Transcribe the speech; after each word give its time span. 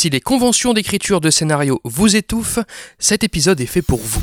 Si 0.00 0.10
les 0.10 0.20
conventions 0.20 0.74
d'écriture 0.74 1.20
de 1.20 1.28
scénario 1.28 1.80
vous 1.82 2.14
étouffent, 2.14 2.60
cet 3.00 3.24
épisode 3.24 3.60
est 3.60 3.66
fait 3.66 3.82
pour 3.82 3.98
vous. 3.98 4.22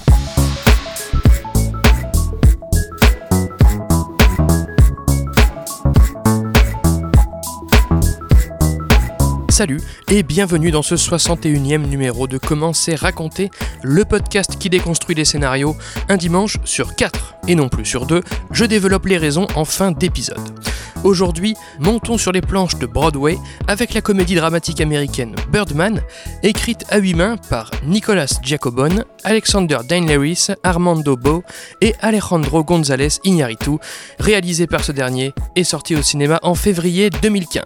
Salut 9.49 9.81
et 10.09 10.23
bienvenue 10.23 10.71
dans 10.71 10.81
ce 10.81 10.96
61e 10.96 11.86
numéro 11.86 12.28
de 12.28 12.38
Commencer 12.38 12.96
raconter, 12.96 13.50
le 13.84 14.05
podcast 14.05 14.57
qui 14.57 14.70
déconstruit 14.70 15.16
les 15.16 15.26
scénarios. 15.26 15.76
Un 16.07 16.16
dimanche 16.16 16.55
sur 16.64 16.96
4 16.96 17.36
et 17.50 17.55
non 17.55 17.68
plus 17.68 17.84
sur 17.84 18.05
2, 18.05 18.23
je 18.52 18.64
développe 18.64 19.07
les 19.07 19.18
raisons 19.18 19.48
en 19.55 19.66
fin 19.66 19.92
d'épisode. 19.92 20.39
Aujourd'hui, 21.04 21.55
montons 21.80 22.18
sur 22.18 22.32
les 22.32 22.41
planches 22.41 22.78
de 22.78 22.86
Broadway 22.86 23.38
avec 23.68 23.93
la 23.93 24.02
comédie 24.02 24.36
dramatique 24.36 24.82
américaine 24.82 25.36
Birdman, 25.52 26.02
écrite 26.41 26.86
à 26.89 26.98
huit 26.98 27.14
mains 27.14 27.38
par 27.50 27.69
Nicolas 27.86 28.39
Giacobone, 28.42 29.05
Alexander 29.24 29.79
Dainleris, 29.88 30.47
Armando 30.64 31.16
Bo 31.16 31.43
et 31.82 31.93
Alejandro 32.02 32.64
González 32.64 33.19
Iñárritu, 33.23 33.78
réalisée 34.19 34.67
par 34.67 34.83
ce 34.83 34.92
dernier 34.92 35.33
et 35.55 35.64
sorti 35.64 35.95
au 35.95 36.02
cinéma 36.02 36.39
en 36.44 36.55
février 36.55 37.09
2015. 37.09 37.64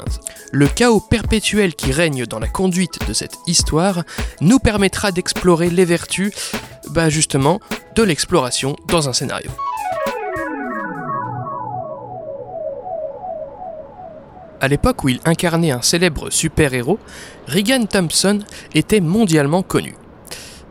Le 0.52 0.68
chaos 0.68 1.00
perpétuel 1.00 1.76
qui 1.76 1.92
règne 1.92 2.26
dans 2.26 2.40
la 2.40 2.48
conduite 2.48 3.00
de 3.08 3.14
cette 3.14 3.38
histoire 3.48 4.04
nous 4.42 4.60
permettra 4.60 5.12
d'explorer 5.12 5.70
les 5.70 5.86
vertus, 5.86 6.34
bah 6.90 7.10
justement, 7.10 7.60
de 7.96 8.04
l'exploration 8.04 8.76
dans 8.88 9.08
un 9.08 9.14
scénario. 9.14 9.50
À 14.62 14.68
l'époque 14.68 15.04
où 15.04 15.10
il 15.10 15.22
incarnait 15.24 15.72
un 15.72 15.82
célèbre 15.82 16.30
super-héros, 16.30 17.00
Regan 17.48 17.88
Thompson 17.88 18.40
était 18.74 19.00
mondialement 19.00 19.64
connu. 19.64 19.96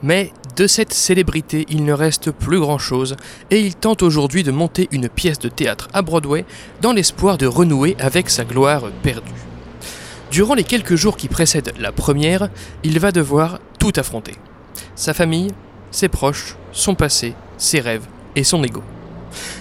Mais 0.02 0.32
de 0.56 0.66
cette 0.66 0.92
célébrité, 0.92 1.64
il 1.70 1.84
ne 1.84 1.92
reste 1.92 2.30
plus 2.30 2.60
grand-chose 2.60 3.16
et 3.50 3.60
il 3.60 3.74
tente 3.74 4.02
aujourd'hui 4.02 4.42
de 4.42 4.50
monter 4.50 4.88
une 4.90 5.08
pièce 5.08 5.38
de 5.38 5.48
théâtre 5.48 5.88
à 5.92 6.02
Broadway 6.02 6.44
dans 6.82 6.92
l'espoir 6.92 7.38
de 7.38 7.46
renouer 7.46 7.96
avec 7.98 8.28
sa 8.28 8.44
gloire 8.44 8.90
perdue. 9.02 9.30
Durant 10.30 10.54
les 10.54 10.64
quelques 10.64 10.96
jours 10.96 11.16
qui 11.16 11.28
précèdent 11.28 11.72
la 11.78 11.90
première, 11.90 12.50
il 12.84 12.98
va 12.98 13.12
devoir 13.12 13.58
tout 13.78 13.92
affronter. 13.96 14.34
Sa 14.94 15.14
famille, 15.14 15.52
ses 15.90 16.08
proches, 16.08 16.56
son 16.72 16.94
passé, 16.94 17.34
ses 17.56 17.80
rêves 17.80 18.06
et 18.36 18.44
son 18.44 18.62
ego. 18.62 18.82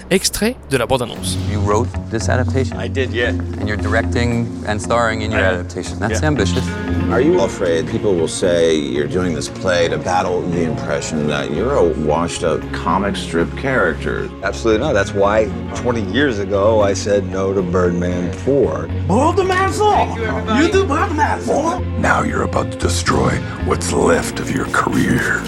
Extrait 0.09 0.55
de 0.69 0.77
la 0.77 0.85
bande-annonce. 0.85 1.37
You 1.51 1.59
wrote 1.59 1.87
this 2.09 2.29
adaptation? 2.29 2.77
I 2.77 2.87
did, 2.87 3.11
yeah. 3.11 3.29
And 3.29 3.67
you're 3.67 3.77
directing 3.77 4.47
and 4.65 4.81
starring 4.81 5.21
in 5.21 5.31
your 5.31 5.41
I 5.41 5.53
adaptation. 5.53 5.99
That's 5.99 6.21
Yeah. 6.21 6.27
ambitious. 6.27 6.63
Are 7.11 7.21
you 7.21 7.39
afraid 7.41 7.87
people 7.87 8.13
will 8.15 8.27
say 8.27 8.75
you're 8.75 9.07
doing 9.07 9.33
this 9.33 9.47
play 9.49 9.87
to 9.89 9.97
battle 9.97 10.41
the 10.41 10.63
impression 10.63 11.27
that 11.27 11.51
you're 11.53 11.75
a 11.75 11.83
washed 12.05 12.43
up 12.43 12.59
comic 12.73 13.15
strip 13.15 13.49
character? 13.57 14.29
Absolutely 14.43 14.85
not. 14.85 14.93
That's 14.93 15.13
why 15.13 15.47
20 15.75 16.01
years 16.11 16.39
ago 16.39 16.81
I 16.81 16.93
said 16.93 17.25
no 17.31 17.53
to 17.53 17.61
Birdman 17.61 18.31
4. 18.45 18.87
Birdman 19.07 19.71
4? 19.71 20.59
You 20.61 20.71
do 20.71 20.85
Birdman 20.85 21.39
4? 21.41 21.79
Now 21.99 22.23
you're 22.23 22.43
about 22.43 22.71
to 22.71 22.77
destroy 22.77 23.31
what's 23.65 23.91
left 23.93 24.39
of 24.39 24.51
your 24.51 24.65
career. 24.67 25.41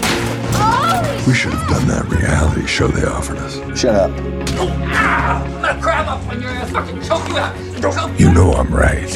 Oh! 0.54 0.89
We 1.26 1.34
should 1.34 1.52
have 1.52 1.68
done 1.68 1.86
that 1.88 2.08
reality 2.10 2.66
show 2.66 2.88
they 2.88 3.04
offered 3.04 3.38
us. 3.38 3.60
Shut 3.78 3.94
up. 3.94 4.10
You 8.18 8.30
know 8.32 8.52
I'm 8.52 8.74
right. 8.74 9.08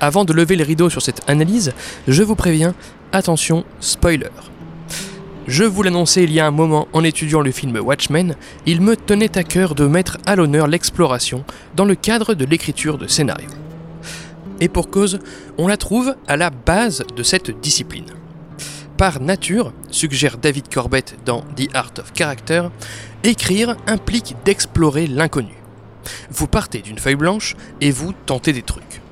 Avant 0.00 0.24
de 0.24 0.32
lever 0.32 0.56
le 0.56 0.64
rideau 0.64 0.90
sur 0.90 1.02
cette 1.02 1.22
analyse, 1.28 1.72
je 2.08 2.22
vous 2.22 2.34
préviens, 2.34 2.74
attention, 3.12 3.64
spoiler. 3.80 4.30
Je 5.46 5.62
vous 5.62 5.82
l'annonçais 5.82 6.24
il 6.24 6.32
y 6.32 6.40
a 6.40 6.46
un 6.46 6.50
moment 6.50 6.88
en 6.92 7.04
étudiant 7.04 7.40
le 7.40 7.52
film 7.52 7.76
Watchmen, 7.76 8.34
il 8.66 8.80
me 8.80 8.96
tenait 8.96 9.38
à 9.38 9.44
cœur 9.44 9.76
de 9.76 9.86
mettre 9.86 10.18
à 10.26 10.34
l'honneur 10.34 10.66
l'exploration 10.66 11.44
dans 11.76 11.84
le 11.84 11.94
cadre 11.94 12.34
de 12.34 12.44
l'écriture 12.44 12.98
de 12.98 13.06
scénario. 13.06 13.48
Et 14.60 14.68
pour 14.68 14.90
cause, 14.90 15.18
on 15.58 15.68
la 15.68 15.76
trouve 15.76 16.16
à 16.26 16.36
la 16.36 16.50
base 16.50 17.04
de 17.14 17.22
cette 17.22 17.60
discipline. 17.60 18.06
Par 18.96 19.20
nature, 19.20 19.72
suggère 19.90 20.38
David 20.38 20.72
Corbett 20.72 21.16
dans 21.26 21.42
The 21.56 21.68
Art 21.74 21.92
of 21.98 22.12
Character, 22.16 22.68
écrire 23.24 23.76
implique 23.86 24.34
d'explorer 24.44 25.06
l'inconnu. 25.06 25.54
Vous 26.30 26.46
partez 26.46 26.80
d'une 26.80 26.98
feuille 26.98 27.16
blanche 27.16 27.56
et 27.80 27.90
vous 27.90 28.14
tentez 28.24 28.52
des 28.52 28.62
trucs. 28.62 29.02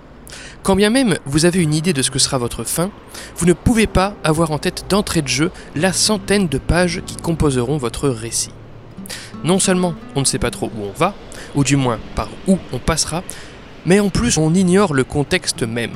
Quand 0.62 0.76
bien 0.76 0.88
même 0.88 1.18
vous 1.26 1.44
avez 1.44 1.60
une 1.60 1.74
idée 1.74 1.92
de 1.92 2.00
ce 2.00 2.10
que 2.10 2.18
sera 2.18 2.38
votre 2.38 2.64
fin, 2.64 2.90
vous 3.36 3.44
ne 3.44 3.52
pouvez 3.52 3.86
pas 3.86 4.14
avoir 4.24 4.50
en 4.50 4.58
tête 4.58 4.86
d'entrée 4.88 5.20
de 5.20 5.28
jeu 5.28 5.50
la 5.76 5.92
centaine 5.92 6.48
de 6.48 6.56
pages 6.56 7.02
qui 7.04 7.16
composeront 7.16 7.76
votre 7.76 8.08
récit. 8.08 8.52
Non 9.42 9.58
seulement 9.58 9.94
on 10.16 10.20
ne 10.20 10.24
sait 10.24 10.38
pas 10.38 10.50
trop 10.50 10.70
où 10.74 10.84
on 10.84 10.98
va, 10.98 11.14
ou 11.54 11.64
du 11.64 11.76
moins 11.76 11.98
par 12.14 12.30
où 12.48 12.58
on 12.72 12.78
passera, 12.78 13.22
mais 13.86 14.00
en 14.00 14.10
plus 14.10 14.38
on 14.38 14.54
ignore 14.54 14.94
le 14.94 15.04
contexte 15.04 15.62
même. 15.62 15.92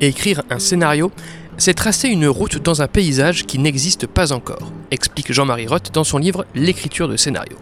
Écrire 0.00 0.42
un 0.50 0.58
scénario, 0.58 1.12
c'est 1.56 1.74
tracer 1.74 2.08
une 2.08 2.26
route 2.26 2.58
dans 2.58 2.82
un 2.82 2.88
paysage 2.88 3.44
qui 3.44 3.58
n'existe 3.58 4.06
pas 4.06 4.32
encore, 4.32 4.72
explique 4.90 5.32
Jean-Marie 5.32 5.66
Roth 5.66 5.92
dans 5.92 6.04
son 6.04 6.18
livre 6.18 6.46
L'écriture 6.54 7.08
de 7.08 7.16
scénario. 7.16 7.56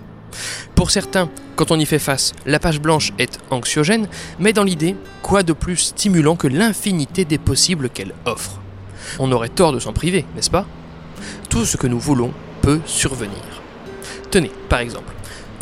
Pour 0.75 0.91
certains, 0.91 1.29
quand 1.57 1.71
on 1.71 1.79
y 1.79 1.87
fait 1.87 1.99
face, 1.99 2.33
la 2.47 2.59
page 2.59 2.81
blanche 2.81 3.12
est 3.19 3.39
anxiogène, 3.51 4.09
mais 4.39 4.53
dans 4.53 4.65
l'idée, 4.65 4.97
quoi 5.23 5.43
de 5.43 5.53
plus 5.53 5.77
stimulant 5.77 6.37
que 6.37 6.49
l'infinité 6.49 7.25
des 7.25 7.39
possibles 7.39 7.91
qu'elle 7.91 8.15
offre? 8.25 8.59
On 9.19 9.31
aurait 9.33 9.51
tort 9.51 9.73
de 9.73 9.79
s'en 9.79 9.93
priver, 9.93 10.25
n'est-ce 10.35 10.51
pas? 10.51 10.67
Tout 11.51 11.67
ce 11.67 11.77
que 11.77 11.87
nous 11.87 11.99
voulons 11.99 12.33
peut 12.62 12.81
survenir. 12.87 13.62
Tenez, 14.31 14.51
par 14.69 14.81
exemple, 14.81 15.12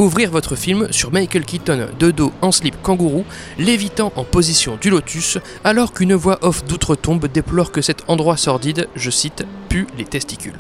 ouvrir 0.00 0.31
votre 0.31 0.56
film 0.56 0.88
sur 0.91 1.12
Michael 1.12 1.44
Keaton 1.44 1.88
de 1.99 2.11
dos 2.11 2.33
en 2.41 2.53
slip 2.53 2.81
kangourou, 2.83 3.25
lévitant 3.59 4.12
en 4.16 4.25
position 4.25 4.78
du 4.81 4.91
lotus, 4.91 5.38
alors 5.62 5.93
qu'une 5.93 6.15
voix 6.15 6.38
off 6.43 6.65
d'outre-tombe 6.65 7.27
déplore 7.27 7.71
que 7.71 7.83
cet 7.83 8.05
endroit 8.09 8.37
sordide, 8.37 8.88
je 8.97 9.11
cite, 9.11 9.44
pue 9.69 9.87
les 9.99 10.05
testicules. 10.05 10.59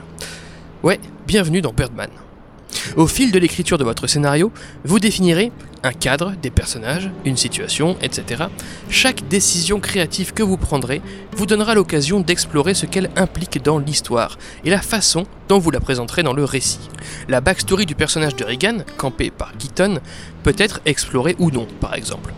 Ouais, 0.82 1.00
bienvenue 1.26 1.62
dans 1.62 1.72
Birdman. 1.72 2.10
Au 2.96 3.06
fil 3.06 3.32
de 3.32 3.38
l'écriture 3.38 3.78
de 3.78 3.84
votre 3.84 4.06
scénario, 4.06 4.52
vous 4.84 4.98
définirez 4.98 5.52
un 5.82 5.92
cadre, 5.92 6.32
des 6.42 6.50
personnages, 6.50 7.10
une 7.24 7.36
situation, 7.36 7.96
etc. 8.02 8.44
Chaque 8.88 9.26
décision 9.28 9.80
créative 9.80 10.32
que 10.32 10.42
vous 10.42 10.56
prendrez 10.56 11.00
vous 11.32 11.46
donnera 11.46 11.74
l'occasion 11.74 12.20
d'explorer 12.20 12.74
ce 12.74 12.86
qu'elle 12.86 13.10
implique 13.16 13.62
dans 13.62 13.78
l'histoire 13.78 14.38
et 14.64 14.70
la 14.70 14.80
façon 14.80 15.24
dont 15.48 15.58
vous 15.58 15.70
la 15.70 15.80
présenterez 15.80 16.22
dans 16.22 16.34
le 16.34 16.44
récit. 16.44 16.80
La 17.28 17.40
backstory 17.40 17.86
du 17.86 17.94
personnage 17.94 18.36
de 18.36 18.44
Regan, 18.44 18.84
campé 18.96 19.30
par 19.30 19.52
Keaton, 19.56 20.00
peut 20.42 20.56
être 20.58 20.80
explorée 20.84 21.36
ou 21.38 21.50
non, 21.50 21.66
par 21.80 21.94
exemple. 21.94 22.32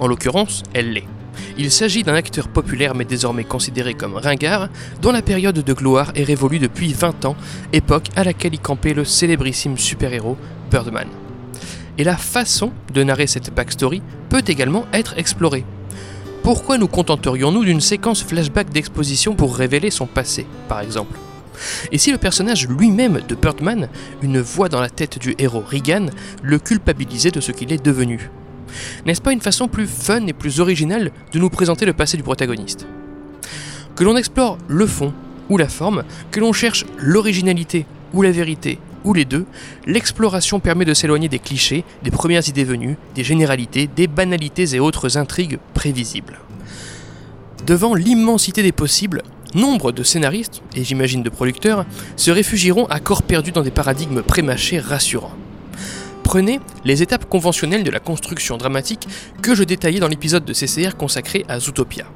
En 0.00 0.06
l'occurrence, 0.06 0.62
elle 0.72 0.92
l'est. 0.92 1.08
Il 1.56 1.70
s'agit 1.70 2.02
d'un 2.02 2.14
acteur 2.14 2.48
populaire 2.48 2.94
mais 2.94 3.04
désormais 3.04 3.44
considéré 3.44 3.94
comme 3.94 4.14
ringard, 4.14 4.68
dont 5.02 5.12
la 5.12 5.22
période 5.22 5.58
de 5.58 5.72
gloire 5.72 6.12
est 6.14 6.24
révolue 6.24 6.58
depuis 6.58 6.92
20 6.92 7.24
ans, 7.24 7.36
époque 7.72 8.08
à 8.16 8.24
laquelle 8.24 8.54
y 8.54 8.58
campait 8.58 8.94
le 8.94 9.04
célébrissime 9.04 9.78
super-héros 9.78 10.36
Birdman. 10.70 11.08
Et 11.98 12.04
la 12.04 12.16
façon 12.16 12.72
de 12.92 13.02
narrer 13.02 13.26
cette 13.26 13.54
backstory 13.54 14.02
peut 14.28 14.42
également 14.46 14.84
être 14.92 15.16
explorée. 15.16 15.64
Pourquoi 16.42 16.76
nous 16.76 16.88
contenterions-nous 16.88 17.64
d'une 17.64 17.80
séquence 17.80 18.22
flashback 18.22 18.70
d'exposition 18.70 19.34
pour 19.34 19.56
révéler 19.56 19.90
son 19.90 20.06
passé, 20.06 20.46
par 20.68 20.80
exemple? 20.80 21.16
Et 21.92 21.98
si 21.98 22.10
le 22.10 22.18
personnage 22.18 22.68
lui-même 22.68 23.20
de 23.26 23.34
Birdman, 23.34 23.88
une 24.22 24.40
voix 24.40 24.68
dans 24.68 24.80
la 24.80 24.90
tête 24.90 25.18
du 25.18 25.34
héros 25.38 25.64
Regan, 25.64 26.10
le 26.42 26.58
culpabilisait 26.58 27.30
de 27.30 27.40
ce 27.40 27.52
qu'il 27.52 27.72
est 27.72 27.82
devenu? 27.82 28.30
N'est-ce 29.06 29.22
pas 29.22 29.32
une 29.32 29.40
façon 29.40 29.68
plus 29.68 29.86
fun 29.86 30.26
et 30.26 30.32
plus 30.32 30.60
originale 30.60 31.12
de 31.32 31.38
nous 31.38 31.48
présenter 31.48 31.86
le 31.86 31.92
passé 31.92 32.16
du 32.16 32.22
protagoniste? 32.22 32.86
Que 33.94 34.04
l'on 34.04 34.16
explore 34.16 34.58
le 34.66 34.86
fond 34.86 35.14
ou 35.48 35.58
la 35.58 35.68
forme, 35.68 36.02
que 36.30 36.40
l'on 36.40 36.52
cherche 36.52 36.84
l'originalité 36.98 37.86
ou 38.12 38.22
la 38.22 38.32
vérité, 38.32 38.78
ou 39.04 39.14
les 39.14 39.24
deux, 39.24 39.46
l'exploration 39.86 40.60
permet 40.60 40.84
de 40.84 40.94
s'éloigner 40.94 41.28
des 41.28 41.38
clichés, 41.38 41.84
des 42.02 42.10
premières 42.10 42.48
idées 42.48 42.64
venues, 42.64 42.96
des 43.14 43.24
généralités, 43.24 43.86
des 43.86 44.06
banalités 44.06 44.74
et 44.74 44.80
autres 44.80 45.16
intrigues 45.18 45.58
prévisibles. 45.74 46.38
Devant 47.66 47.94
l'immensité 47.94 48.62
des 48.62 48.72
possibles, 48.72 49.22
nombre 49.54 49.92
de 49.92 50.02
scénaristes, 50.02 50.62
et 50.74 50.84
j'imagine 50.84 51.22
de 51.22 51.30
producteurs, 51.30 51.86
se 52.16 52.30
réfugieront 52.30 52.86
à 52.86 53.00
corps 53.00 53.22
perdu 53.22 53.52
dans 53.52 53.62
des 53.62 53.70
paradigmes 53.70 54.22
prémâchés 54.22 54.80
rassurants. 54.80 55.32
Prenez 56.22 56.60
les 56.84 57.02
étapes 57.02 57.28
conventionnelles 57.28 57.84
de 57.84 57.90
la 57.90 58.00
construction 58.00 58.56
dramatique 58.56 59.06
que 59.42 59.54
je 59.54 59.62
détaillais 59.62 60.00
dans 60.00 60.08
l'épisode 60.08 60.44
de 60.44 60.52
CCR 60.52 60.96
consacré 60.96 61.44
à 61.48 61.60
Zootopia. 61.60 62.06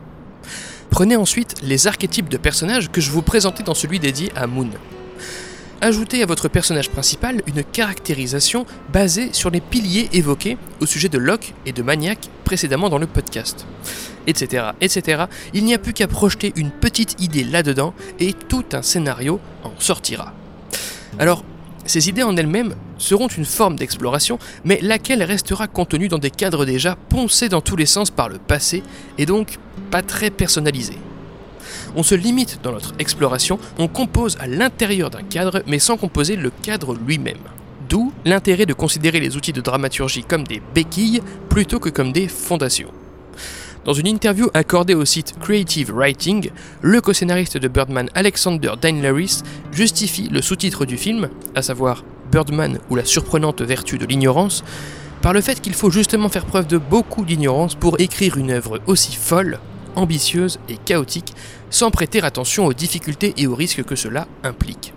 Prenez 0.90 1.16
ensuite 1.16 1.54
les 1.62 1.86
archétypes 1.86 2.28
de 2.28 2.38
personnages 2.38 2.90
que 2.90 3.00
je 3.00 3.10
vous 3.10 3.22
présentais 3.22 3.62
dans 3.62 3.74
celui 3.74 4.00
dédié 4.00 4.32
à 4.34 4.46
Moon. 4.46 4.70
Ajoutez 5.80 6.24
à 6.24 6.26
votre 6.26 6.48
personnage 6.48 6.90
principal 6.90 7.40
une 7.46 7.62
caractérisation 7.62 8.66
basée 8.92 9.32
sur 9.32 9.48
les 9.48 9.60
piliers 9.60 10.08
évoqués 10.12 10.58
au 10.80 10.86
sujet 10.86 11.08
de 11.08 11.18
Locke 11.18 11.54
et 11.66 11.72
de 11.72 11.82
Maniac 11.82 12.28
précédemment 12.44 12.88
dans 12.88 12.98
le 12.98 13.06
podcast. 13.06 13.64
Etc. 14.26 14.70
etc. 14.80 15.26
Il 15.54 15.64
n'y 15.64 15.74
a 15.74 15.78
plus 15.78 15.92
qu'à 15.92 16.08
projeter 16.08 16.52
une 16.56 16.72
petite 16.72 17.22
idée 17.22 17.44
là-dedans 17.44 17.94
et 18.18 18.32
tout 18.32 18.64
un 18.72 18.82
scénario 18.82 19.38
en 19.62 19.70
sortira. 19.78 20.34
Alors, 21.16 21.44
ces 21.86 22.08
idées 22.08 22.24
en 22.24 22.36
elles-mêmes 22.36 22.74
seront 22.98 23.28
une 23.28 23.44
forme 23.44 23.76
d'exploration, 23.76 24.40
mais 24.64 24.80
laquelle 24.82 25.22
restera 25.22 25.68
contenue 25.68 26.08
dans 26.08 26.18
des 26.18 26.30
cadres 26.32 26.66
déjà 26.66 26.96
poncés 27.08 27.48
dans 27.48 27.60
tous 27.60 27.76
les 27.76 27.86
sens 27.86 28.10
par 28.10 28.28
le 28.28 28.38
passé 28.38 28.82
et 29.16 29.26
donc 29.26 29.58
pas 29.92 30.02
très 30.02 30.30
personnalisés. 30.30 30.98
On 31.98 32.04
se 32.04 32.14
limite 32.14 32.60
dans 32.62 32.70
notre 32.70 32.94
exploration, 33.00 33.58
on 33.76 33.88
compose 33.88 34.38
à 34.38 34.46
l'intérieur 34.46 35.10
d'un 35.10 35.24
cadre, 35.24 35.64
mais 35.66 35.80
sans 35.80 35.96
composer 35.96 36.36
le 36.36 36.50
cadre 36.50 36.94
lui-même. 36.94 37.42
D'où 37.88 38.12
l'intérêt 38.24 38.66
de 38.66 38.72
considérer 38.72 39.18
les 39.18 39.36
outils 39.36 39.52
de 39.52 39.60
dramaturgie 39.60 40.22
comme 40.22 40.44
des 40.44 40.62
béquilles 40.76 41.22
plutôt 41.48 41.80
que 41.80 41.88
comme 41.88 42.12
des 42.12 42.28
fondations. 42.28 42.92
Dans 43.84 43.94
une 43.94 44.06
interview 44.06 44.48
accordée 44.54 44.94
au 44.94 45.04
site 45.04 45.34
Creative 45.40 45.90
Writing, 45.92 46.50
le 46.82 47.00
co-scénariste 47.00 47.58
de 47.58 47.66
Birdman 47.66 48.10
Alexander 48.14 48.74
Laris 48.80 49.42
justifie 49.72 50.28
le 50.30 50.40
sous-titre 50.40 50.84
du 50.84 50.96
film, 50.96 51.28
à 51.56 51.62
savoir 51.62 52.04
Birdman 52.30 52.78
ou 52.90 52.94
la 52.94 53.04
surprenante 53.04 53.60
vertu 53.60 53.98
de 53.98 54.06
l'ignorance, 54.06 54.62
par 55.20 55.32
le 55.32 55.40
fait 55.40 55.60
qu'il 55.60 55.74
faut 55.74 55.90
justement 55.90 56.28
faire 56.28 56.46
preuve 56.46 56.68
de 56.68 56.78
beaucoup 56.78 57.24
d'ignorance 57.24 57.74
pour 57.74 57.98
écrire 57.98 58.36
une 58.36 58.52
œuvre 58.52 58.78
aussi 58.86 59.16
folle, 59.16 59.58
ambitieuse 59.98 60.58
et 60.68 60.76
chaotique, 60.76 61.34
sans 61.70 61.90
prêter 61.90 62.22
attention 62.22 62.66
aux 62.66 62.72
difficultés 62.72 63.34
et 63.36 63.46
aux 63.46 63.54
risques 63.54 63.84
que 63.84 63.96
cela 63.96 64.26
implique. 64.44 64.94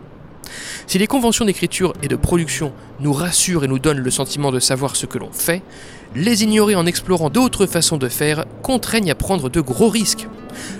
Si 0.88 0.98
les 0.98 1.08
conventions 1.08 1.46
d'écriture 1.46 1.94
et 2.02 2.08
de 2.08 2.16
production 2.16 2.74
nous 3.00 3.14
rassurent 3.14 3.64
et 3.64 3.68
nous 3.68 3.80
donnent 3.80 4.00
le 4.00 4.12
sentiment 4.12 4.52
de 4.52 4.60
savoir 4.60 4.96
ce 4.96 5.06
que 5.06 5.18
l'on 5.18 5.32
fait, 5.32 5.64
les 6.16 6.44
ignorer 6.44 6.76
en 6.76 6.86
explorant 6.86 7.30
d'autres 7.30 7.66
façons 7.66 7.98
de 7.98 8.10
faire 8.10 8.46
contraignent 8.62 9.12
à 9.12 9.16
prendre 9.16 9.50
de 9.50 9.62
gros 9.62 9.90
risques. 9.90 10.28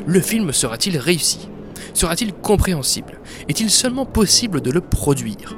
Le 0.06 0.20
film 0.20 0.52
sera-t-il 0.52 0.98
réussi? 0.98 1.48
Sera-t-il 1.94 2.34
compréhensible? 2.34 3.20
Est-il 3.48 3.70
seulement 3.70 4.06
possible 4.06 4.62
de 4.62 4.72
le 4.72 4.82
produire? 4.82 5.56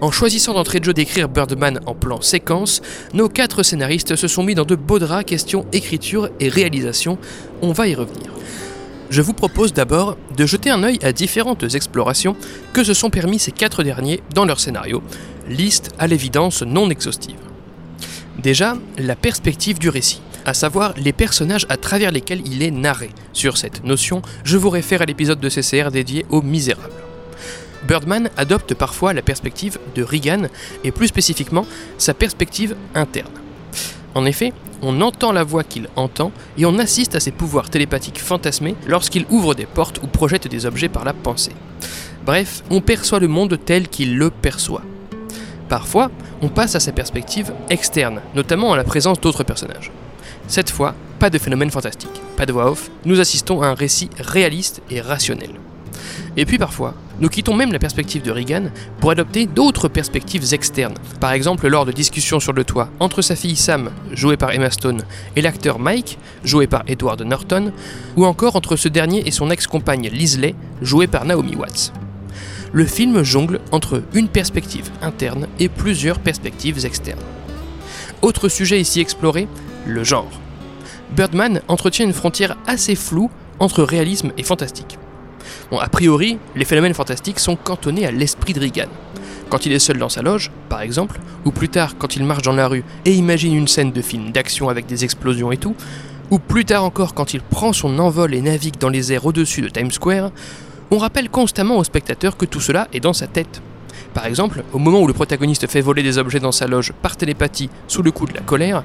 En 0.00 0.10
choisissant 0.10 0.54
d'entrée 0.54 0.80
de 0.80 0.84
jeu 0.84 0.92
d'écrire 0.92 1.28
Birdman 1.28 1.80
en 1.86 1.94
plan 1.94 2.20
séquence, 2.20 2.82
nos 3.14 3.28
quatre 3.28 3.62
scénaristes 3.62 4.16
se 4.16 4.28
sont 4.28 4.42
mis 4.42 4.54
dans 4.54 4.64
de 4.64 4.74
beaux 4.74 4.98
draps 4.98 5.24
questions 5.24 5.66
écriture 5.72 6.30
et 6.40 6.48
réalisation. 6.48 7.18
On 7.62 7.72
va 7.72 7.88
y 7.88 7.94
revenir 7.94 8.30
je 9.10 9.22
vous 9.22 9.34
propose 9.34 9.72
d'abord 9.72 10.16
de 10.36 10.46
jeter 10.46 10.70
un 10.70 10.84
œil 10.84 10.98
à 11.02 11.12
différentes 11.12 11.74
explorations 11.74 12.36
que 12.72 12.84
se 12.84 12.94
sont 12.94 13.10
permis 13.10 13.38
ces 13.38 13.50
quatre 13.50 13.82
derniers 13.82 14.22
dans 14.34 14.44
leur 14.44 14.60
scénario, 14.60 15.02
liste 15.48 15.90
à 15.98 16.06
l'évidence 16.06 16.62
non 16.62 16.88
exhaustive. 16.90 17.36
Déjà, 18.38 18.76
la 18.98 19.16
perspective 19.16 19.78
du 19.78 19.88
récit, 19.88 20.22
à 20.46 20.54
savoir 20.54 20.94
les 20.96 21.12
personnages 21.12 21.66
à 21.68 21.76
travers 21.76 22.12
lesquels 22.12 22.46
il 22.46 22.62
est 22.62 22.70
narré. 22.70 23.10
Sur 23.32 23.58
cette 23.58 23.84
notion, 23.84 24.22
je 24.44 24.56
vous 24.56 24.70
réfère 24.70 25.02
à 25.02 25.06
l'épisode 25.06 25.40
de 25.40 25.48
CCR 25.48 25.90
dédié 25.90 26.24
aux 26.30 26.40
misérables. 26.40 27.09
Birdman 27.86 28.30
adopte 28.36 28.74
parfois 28.74 29.12
la 29.12 29.22
perspective 29.22 29.78
de 29.94 30.02
Regan 30.02 30.48
et 30.84 30.90
plus 30.90 31.08
spécifiquement 31.08 31.66
sa 31.98 32.14
perspective 32.14 32.76
interne. 32.94 33.32
En 34.14 34.24
effet, 34.26 34.52
on 34.82 35.00
entend 35.00 35.32
la 35.32 35.44
voix 35.44 35.64
qu'il 35.64 35.88
entend 35.96 36.32
et 36.58 36.66
on 36.66 36.78
assiste 36.78 37.14
à 37.14 37.20
ses 37.20 37.30
pouvoirs 37.30 37.70
télépathiques 37.70 38.20
fantasmés 38.20 38.74
lorsqu'il 38.86 39.26
ouvre 39.30 39.54
des 39.54 39.66
portes 39.66 40.00
ou 40.02 40.06
projette 40.06 40.48
des 40.48 40.66
objets 40.66 40.88
par 40.88 41.04
la 41.04 41.12
pensée. 41.12 41.52
Bref, 42.24 42.62
on 42.70 42.80
perçoit 42.80 43.20
le 43.20 43.28
monde 43.28 43.58
tel 43.64 43.88
qu'il 43.88 44.16
le 44.16 44.30
perçoit. 44.30 44.82
Parfois, 45.68 46.10
on 46.42 46.48
passe 46.48 46.74
à 46.74 46.80
sa 46.80 46.92
perspective 46.92 47.52
externe, 47.68 48.20
notamment 48.34 48.70
en 48.70 48.74
la 48.74 48.84
présence 48.84 49.20
d'autres 49.20 49.44
personnages. 49.44 49.92
Cette 50.48 50.70
fois, 50.70 50.94
pas 51.20 51.30
de 51.30 51.38
phénomène 51.38 51.70
fantastique, 51.70 52.20
pas 52.36 52.46
de 52.46 52.52
voix 52.52 52.70
off, 52.70 52.90
nous 53.04 53.20
assistons 53.20 53.62
à 53.62 53.68
un 53.68 53.74
récit 53.74 54.10
réaliste 54.18 54.82
et 54.90 55.00
rationnel. 55.00 55.50
Et 56.36 56.44
puis 56.44 56.58
parfois, 56.58 56.94
nous 57.20 57.28
quittons 57.28 57.54
même 57.54 57.72
la 57.72 57.78
perspective 57.78 58.22
de 58.22 58.30
Regan 58.30 58.70
pour 59.00 59.10
adopter 59.10 59.46
d'autres 59.46 59.88
perspectives 59.88 60.54
externes. 60.54 60.94
Par 61.20 61.32
exemple, 61.32 61.68
lors 61.68 61.84
de 61.84 61.92
discussions 61.92 62.40
sur 62.40 62.52
le 62.52 62.64
toit 62.64 62.88
entre 63.00 63.22
sa 63.22 63.36
fille 63.36 63.56
Sam, 63.56 63.90
jouée 64.12 64.36
par 64.36 64.52
Emma 64.52 64.70
Stone, 64.70 65.02
et 65.36 65.42
l'acteur 65.42 65.78
Mike, 65.78 66.18
joué 66.44 66.66
par 66.66 66.82
Edward 66.86 67.20
Norton, 67.22 67.72
ou 68.16 68.24
encore 68.24 68.56
entre 68.56 68.76
ce 68.76 68.88
dernier 68.88 69.26
et 69.26 69.30
son 69.30 69.50
ex-compagne 69.50 70.08
Lisley, 70.08 70.54
jouée 70.80 71.06
par 71.06 71.24
Naomi 71.24 71.56
Watts. 71.56 71.92
Le 72.72 72.84
film 72.86 73.24
jongle 73.24 73.60
entre 73.72 74.02
une 74.14 74.28
perspective 74.28 74.90
interne 75.02 75.48
et 75.58 75.68
plusieurs 75.68 76.20
perspectives 76.20 76.86
externes. 76.86 77.18
Autre 78.22 78.48
sujet 78.48 78.80
ici 78.80 79.00
exploré, 79.00 79.48
le 79.86 80.04
genre. 80.04 80.30
Birdman 81.16 81.60
entretient 81.66 82.06
une 82.06 82.12
frontière 82.12 82.56
assez 82.68 82.94
floue 82.94 83.30
entre 83.58 83.82
réalisme 83.82 84.30
et 84.38 84.44
fantastique. 84.44 84.99
Bon, 85.70 85.78
a 85.78 85.88
priori, 85.88 86.38
les 86.56 86.64
phénomènes 86.64 86.94
fantastiques 86.94 87.40
sont 87.40 87.56
cantonnés 87.56 88.06
à 88.06 88.10
l'esprit 88.10 88.52
de 88.52 88.60
Regan. 88.60 88.88
Quand 89.48 89.66
il 89.66 89.72
est 89.72 89.78
seul 89.80 89.98
dans 89.98 90.08
sa 90.08 90.22
loge, 90.22 90.50
par 90.68 90.80
exemple, 90.80 91.20
ou 91.44 91.50
plus 91.50 91.68
tard 91.68 91.96
quand 91.98 92.16
il 92.16 92.24
marche 92.24 92.42
dans 92.42 92.52
la 92.52 92.68
rue 92.68 92.84
et 93.04 93.12
imagine 93.12 93.54
une 93.54 93.68
scène 93.68 93.90
de 93.90 94.02
film 94.02 94.30
d'action 94.30 94.68
avec 94.68 94.86
des 94.86 95.04
explosions 95.04 95.50
et 95.50 95.56
tout, 95.56 95.74
ou 96.30 96.38
plus 96.38 96.64
tard 96.64 96.84
encore 96.84 97.14
quand 97.14 97.34
il 97.34 97.40
prend 97.40 97.72
son 97.72 97.98
envol 97.98 98.34
et 98.34 98.40
navigue 98.40 98.78
dans 98.78 98.88
les 98.88 99.12
airs 99.12 99.26
au-dessus 99.26 99.62
de 99.62 99.68
Times 99.68 99.90
Square, 99.90 100.30
on 100.92 100.98
rappelle 100.98 101.28
constamment 101.28 101.78
au 101.78 101.84
spectateur 101.84 102.36
que 102.36 102.44
tout 102.44 102.60
cela 102.60 102.88
est 102.92 103.00
dans 103.00 103.12
sa 103.12 103.26
tête. 103.26 103.60
Par 104.14 104.26
exemple, 104.26 104.64
au 104.72 104.78
moment 104.78 105.00
où 105.00 105.06
le 105.06 105.12
protagoniste 105.12 105.66
fait 105.66 105.80
voler 105.80 106.02
des 106.02 106.18
objets 106.18 106.40
dans 106.40 106.52
sa 106.52 106.66
loge 106.66 106.92
par 107.02 107.16
télépathie 107.16 107.70
sous 107.88 108.02
le 108.02 108.10
coup 108.10 108.26
de 108.26 108.34
la 108.34 108.40
colère, 108.40 108.82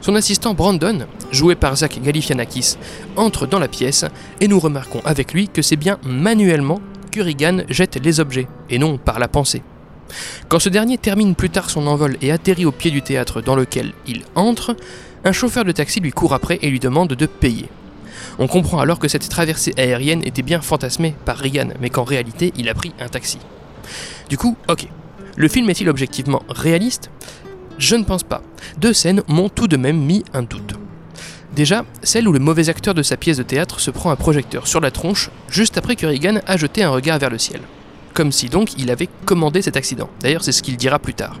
son 0.00 0.14
assistant 0.16 0.52
Brandon, 0.52 1.06
joué 1.30 1.54
par 1.54 1.76
Zach 1.76 1.98
Galifianakis, 2.02 2.76
entre 3.16 3.46
dans 3.46 3.58
la 3.58 3.68
pièce 3.68 4.04
et 4.40 4.48
nous 4.48 4.60
remarquons 4.60 5.00
avec 5.04 5.32
lui 5.32 5.48
que 5.48 5.62
c'est 5.62 5.76
bien 5.76 5.98
manuellement 6.04 6.80
que 7.10 7.22
Regan 7.22 7.64
jette 7.68 7.98
les 8.04 8.20
objets, 8.20 8.48
et 8.68 8.78
non 8.78 8.98
par 8.98 9.18
la 9.18 9.28
pensée. 9.28 9.62
Quand 10.48 10.58
ce 10.58 10.68
dernier 10.68 10.98
termine 10.98 11.34
plus 11.34 11.50
tard 11.50 11.70
son 11.70 11.86
envol 11.86 12.16
et 12.20 12.32
atterrit 12.32 12.66
au 12.66 12.72
pied 12.72 12.90
du 12.90 13.02
théâtre 13.02 13.40
dans 13.40 13.56
lequel 13.56 13.92
il 14.06 14.22
entre, 14.34 14.76
un 15.24 15.32
chauffeur 15.32 15.64
de 15.64 15.72
taxi 15.72 16.00
lui 16.00 16.12
court 16.12 16.34
après 16.34 16.58
et 16.60 16.68
lui 16.68 16.80
demande 16.80 17.14
de 17.14 17.26
payer. 17.26 17.68
On 18.38 18.46
comprend 18.46 18.80
alors 18.80 18.98
que 18.98 19.08
cette 19.08 19.28
traversée 19.28 19.72
aérienne 19.78 20.22
était 20.24 20.42
bien 20.42 20.60
fantasmée 20.60 21.14
par 21.24 21.38
Regan, 21.38 21.72
mais 21.80 21.88
qu'en 21.88 22.04
réalité 22.04 22.52
il 22.56 22.68
a 22.68 22.74
pris 22.74 22.92
un 23.00 23.08
taxi. 23.08 23.38
Du 24.28 24.38
coup, 24.38 24.56
ok, 24.68 24.88
le 25.36 25.48
film 25.48 25.68
est-il 25.70 25.88
objectivement 25.88 26.42
réaliste? 26.48 27.10
Je 27.78 27.96
ne 27.96 28.04
pense 28.04 28.22
pas. 28.22 28.42
Deux 28.78 28.92
scènes 28.92 29.22
m'ont 29.26 29.48
tout 29.48 29.66
de 29.66 29.76
même 29.76 29.98
mis 29.98 30.24
un 30.32 30.42
doute. 30.42 30.74
Déjà, 31.54 31.84
celle 32.02 32.26
où 32.26 32.32
le 32.32 32.38
mauvais 32.38 32.68
acteur 32.68 32.94
de 32.94 33.02
sa 33.02 33.16
pièce 33.16 33.36
de 33.36 33.42
théâtre 33.42 33.78
se 33.80 33.90
prend 33.90 34.10
un 34.10 34.16
projecteur 34.16 34.66
sur 34.66 34.80
la 34.80 34.90
tronche 34.90 35.30
juste 35.48 35.78
après 35.78 35.96
que 35.96 36.06
Regan 36.06 36.40
a 36.46 36.56
jeté 36.56 36.82
un 36.82 36.90
regard 36.90 37.18
vers 37.18 37.30
le 37.30 37.38
ciel. 37.38 37.60
Comme 38.12 38.32
si 38.32 38.48
donc 38.48 38.78
il 38.78 38.90
avait 38.90 39.08
commandé 39.24 39.62
cet 39.62 39.76
accident. 39.76 40.08
D'ailleurs, 40.20 40.42
c'est 40.42 40.52
ce 40.52 40.62
qu'il 40.62 40.76
dira 40.76 40.98
plus 40.98 41.14
tard. 41.14 41.38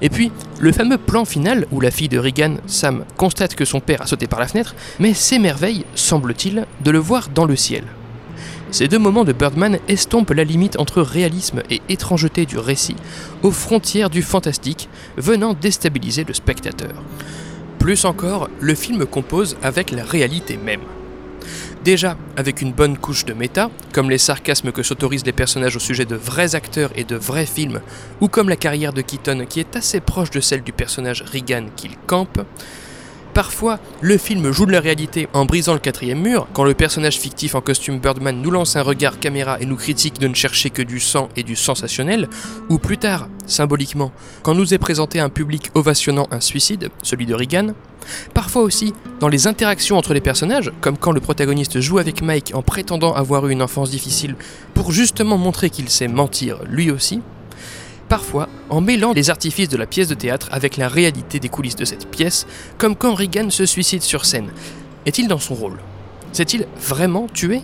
Et 0.00 0.10
puis, 0.10 0.32
le 0.58 0.72
fameux 0.72 0.98
plan 0.98 1.24
final 1.24 1.66
où 1.70 1.80
la 1.80 1.90
fille 1.90 2.08
de 2.08 2.18
Regan, 2.18 2.58
Sam, 2.66 3.04
constate 3.16 3.54
que 3.54 3.64
son 3.64 3.80
père 3.80 4.02
a 4.02 4.06
sauté 4.06 4.26
par 4.26 4.40
la 4.40 4.48
fenêtre, 4.48 4.74
mais 4.98 5.14
s'émerveille, 5.14 5.84
semble-t-il, 5.94 6.66
de 6.82 6.90
le 6.90 6.98
voir 6.98 7.28
dans 7.28 7.44
le 7.44 7.56
ciel. 7.56 7.84
Ces 8.72 8.88
deux 8.88 8.98
moments 8.98 9.24
de 9.24 9.34
Birdman 9.34 9.78
estompent 9.86 10.30
la 10.30 10.44
limite 10.44 10.78
entre 10.78 11.02
réalisme 11.02 11.62
et 11.68 11.82
étrangeté 11.90 12.46
du 12.46 12.56
récit, 12.56 12.96
aux 13.42 13.50
frontières 13.50 14.08
du 14.08 14.22
fantastique, 14.22 14.88
venant 15.18 15.52
déstabiliser 15.52 16.24
le 16.24 16.32
spectateur. 16.32 16.94
Plus 17.78 18.06
encore, 18.06 18.48
le 18.60 18.74
film 18.74 19.04
compose 19.04 19.58
avec 19.62 19.90
la 19.90 20.04
réalité 20.04 20.56
même. 20.56 20.80
Déjà, 21.84 22.16
avec 22.38 22.62
une 22.62 22.72
bonne 22.72 22.96
couche 22.96 23.26
de 23.26 23.34
méta, 23.34 23.68
comme 23.92 24.08
les 24.08 24.16
sarcasmes 24.16 24.72
que 24.72 24.82
s'autorisent 24.82 25.26
les 25.26 25.32
personnages 25.32 25.76
au 25.76 25.80
sujet 25.80 26.06
de 26.06 26.16
vrais 26.16 26.54
acteurs 26.54 26.92
et 26.94 27.04
de 27.04 27.16
vrais 27.16 27.44
films, 27.44 27.82
ou 28.22 28.28
comme 28.28 28.48
la 28.48 28.56
carrière 28.56 28.94
de 28.94 29.02
Keaton 29.02 29.44
qui 29.46 29.60
est 29.60 29.76
assez 29.76 30.00
proche 30.00 30.30
de 30.30 30.40
celle 30.40 30.62
du 30.62 30.72
personnage 30.72 31.24
Regan 31.30 31.66
qu'il 31.76 31.98
campe, 32.06 32.40
Parfois, 33.34 33.78
le 34.02 34.18
film 34.18 34.52
joue 34.52 34.66
de 34.66 34.72
la 34.72 34.80
réalité 34.80 35.26
en 35.32 35.46
brisant 35.46 35.72
le 35.72 35.78
quatrième 35.78 36.20
mur, 36.20 36.46
quand 36.52 36.64
le 36.64 36.74
personnage 36.74 37.18
fictif 37.18 37.54
en 37.54 37.62
costume 37.62 37.98
Birdman 37.98 38.42
nous 38.42 38.50
lance 38.50 38.76
un 38.76 38.82
regard 38.82 39.18
caméra 39.20 39.58
et 39.58 39.64
nous 39.64 39.76
critique 39.76 40.18
de 40.18 40.28
ne 40.28 40.34
chercher 40.34 40.68
que 40.68 40.82
du 40.82 41.00
sang 41.00 41.30
et 41.34 41.42
du 41.42 41.56
sensationnel, 41.56 42.28
ou 42.68 42.78
plus 42.78 42.98
tard, 42.98 43.28
symboliquement, 43.46 44.12
quand 44.42 44.54
nous 44.54 44.74
est 44.74 44.78
présenté 44.78 45.18
un 45.18 45.30
public 45.30 45.70
ovationnant 45.74 46.28
un 46.30 46.40
suicide, 46.40 46.90
celui 47.02 47.24
de 47.24 47.34
Regan. 47.34 47.72
Parfois 48.34 48.62
aussi, 48.62 48.92
dans 49.20 49.28
les 49.28 49.46
interactions 49.46 49.96
entre 49.96 50.12
les 50.12 50.20
personnages, 50.20 50.70
comme 50.82 50.98
quand 50.98 51.12
le 51.12 51.20
protagoniste 51.20 51.80
joue 51.80 51.98
avec 51.98 52.20
Mike 52.20 52.52
en 52.54 52.60
prétendant 52.60 53.14
avoir 53.14 53.46
eu 53.46 53.52
une 53.52 53.62
enfance 53.62 53.90
difficile 53.90 54.36
pour 54.74 54.92
justement 54.92 55.38
montrer 55.38 55.70
qu'il 55.70 55.88
sait 55.88 56.08
mentir 56.08 56.58
lui 56.68 56.90
aussi, 56.90 57.22
parfois 58.12 58.50
en 58.68 58.82
mêlant 58.82 59.14
les 59.14 59.30
artifices 59.30 59.70
de 59.70 59.78
la 59.78 59.86
pièce 59.86 60.08
de 60.08 60.14
théâtre 60.14 60.50
avec 60.50 60.76
la 60.76 60.86
réalité 60.86 61.40
des 61.40 61.48
coulisses 61.48 61.76
de 61.76 61.86
cette 61.86 62.10
pièce, 62.10 62.46
comme 62.76 62.94
quand 62.94 63.14
Regan 63.14 63.50
se 63.50 63.64
suicide 63.64 64.02
sur 64.02 64.26
scène. 64.26 64.50
Est-il 65.06 65.28
dans 65.28 65.38
son 65.38 65.54
rôle? 65.54 65.78
S'est-il 66.30 66.66
vraiment 66.78 67.26
tué? 67.26 67.62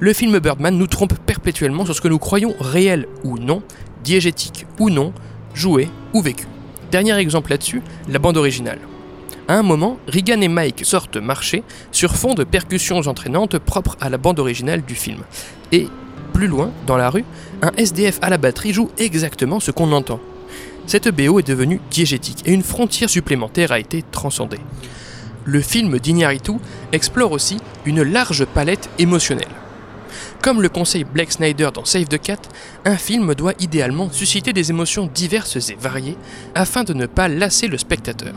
Le 0.00 0.12
film 0.12 0.40
Birdman 0.40 0.76
nous 0.76 0.88
trompe 0.88 1.14
perpétuellement 1.14 1.84
sur 1.84 1.94
ce 1.94 2.00
que 2.00 2.08
nous 2.08 2.18
croyons 2.18 2.56
réel 2.58 3.06
ou 3.22 3.38
non, 3.38 3.62
diégétique 4.02 4.66
ou 4.80 4.90
non, 4.90 5.12
joué 5.54 5.88
ou 6.12 6.22
vécu. 6.22 6.48
Dernier 6.90 7.16
exemple 7.18 7.52
là-dessus, 7.52 7.82
la 8.08 8.18
bande 8.18 8.38
originale. 8.38 8.80
À 9.46 9.54
un 9.54 9.62
moment, 9.62 9.96
Regan 10.08 10.42
et 10.42 10.48
Mike 10.48 10.84
sortent 10.84 11.18
marcher 11.18 11.62
sur 11.92 12.16
fond 12.16 12.34
de 12.34 12.42
percussions 12.42 13.06
entraînantes 13.06 13.58
propres 13.58 13.96
à 14.00 14.10
la 14.10 14.18
bande 14.18 14.40
originale 14.40 14.82
du 14.82 14.96
film. 14.96 15.20
Et, 15.70 15.86
plus 16.42 16.48
loin, 16.48 16.72
dans 16.88 16.96
la 16.96 17.08
rue, 17.08 17.24
un 17.62 17.70
SDF 17.76 18.18
à 18.20 18.28
la 18.28 18.36
batterie 18.36 18.72
joue 18.72 18.90
exactement 18.98 19.60
ce 19.60 19.70
qu'on 19.70 19.92
entend. 19.92 20.18
Cette 20.88 21.06
BO 21.08 21.38
est 21.38 21.46
devenue 21.46 21.80
diégétique 21.88 22.42
et 22.44 22.52
une 22.52 22.64
frontière 22.64 23.08
supplémentaire 23.08 23.70
a 23.70 23.78
été 23.78 24.02
transcendée. 24.10 24.58
Le 25.44 25.60
film 25.60 26.00
d'Iñárritu 26.00 26.54
explore 26.90 27.30
aussi 27.30 27.58
une 27.84 28.02
large 28.02 28.44
palette 28.44 28.90
émotionnelle. 28.98 29.54
Comme 30.42 30.60
le 30.60 30.68
conseille 30.68 31.04
Blake 31.04 31.30
Snyder 31.30 31.68
dans 31.72 31.84
Save 31.84 32.06
the 32.06 32.20
Cat, 32.20 32.40
un 32.84 32.96
film 32.96 33.36
doit 33.36 33.54
idéalement 33.60 34.10
susciter 34.10 34.52
des 34.52 34.70
émotions 34.70 35.08
diverses 35.14 35.70
et 35.70 35.76
variées 35.80 36.18
afin 36.56 36.82
de 36.82 36.92
ne 36.92 37.06
pas 37.06 37.28
lasser 37.28 37.68
le 37.68 37.78
spectateur. 37.78 38.34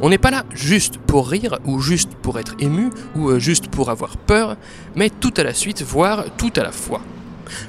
On 0.00 0.08
n'est 0.08 0.18
pas 0.18 0.30
là 0.30 0.44
juste 0.52 0.98
pour 0.98 1.28
rire 1.28 1.58
ou 1.64 1.80
juste 1.80 2.10
pour 2.22 2.38
être 2.38 2.54
ému 2.58 2.90
ou 3.16 3.30
euh, 3.30 3.38
juste 3.38 3.68
pour 3.68 3.90
avoir 3.90 4.16
peur, 4.16 4.56
mais 4.94 5.10
tout 5.10 5.34
à 5.36 5.42
la 5.42 5.54
suite, 5.54 5.82
voire 5.82 6.24
tout 6.36 6.52
à 6.56 6.62
la 6.62 6.72
fois. 6.72 7.00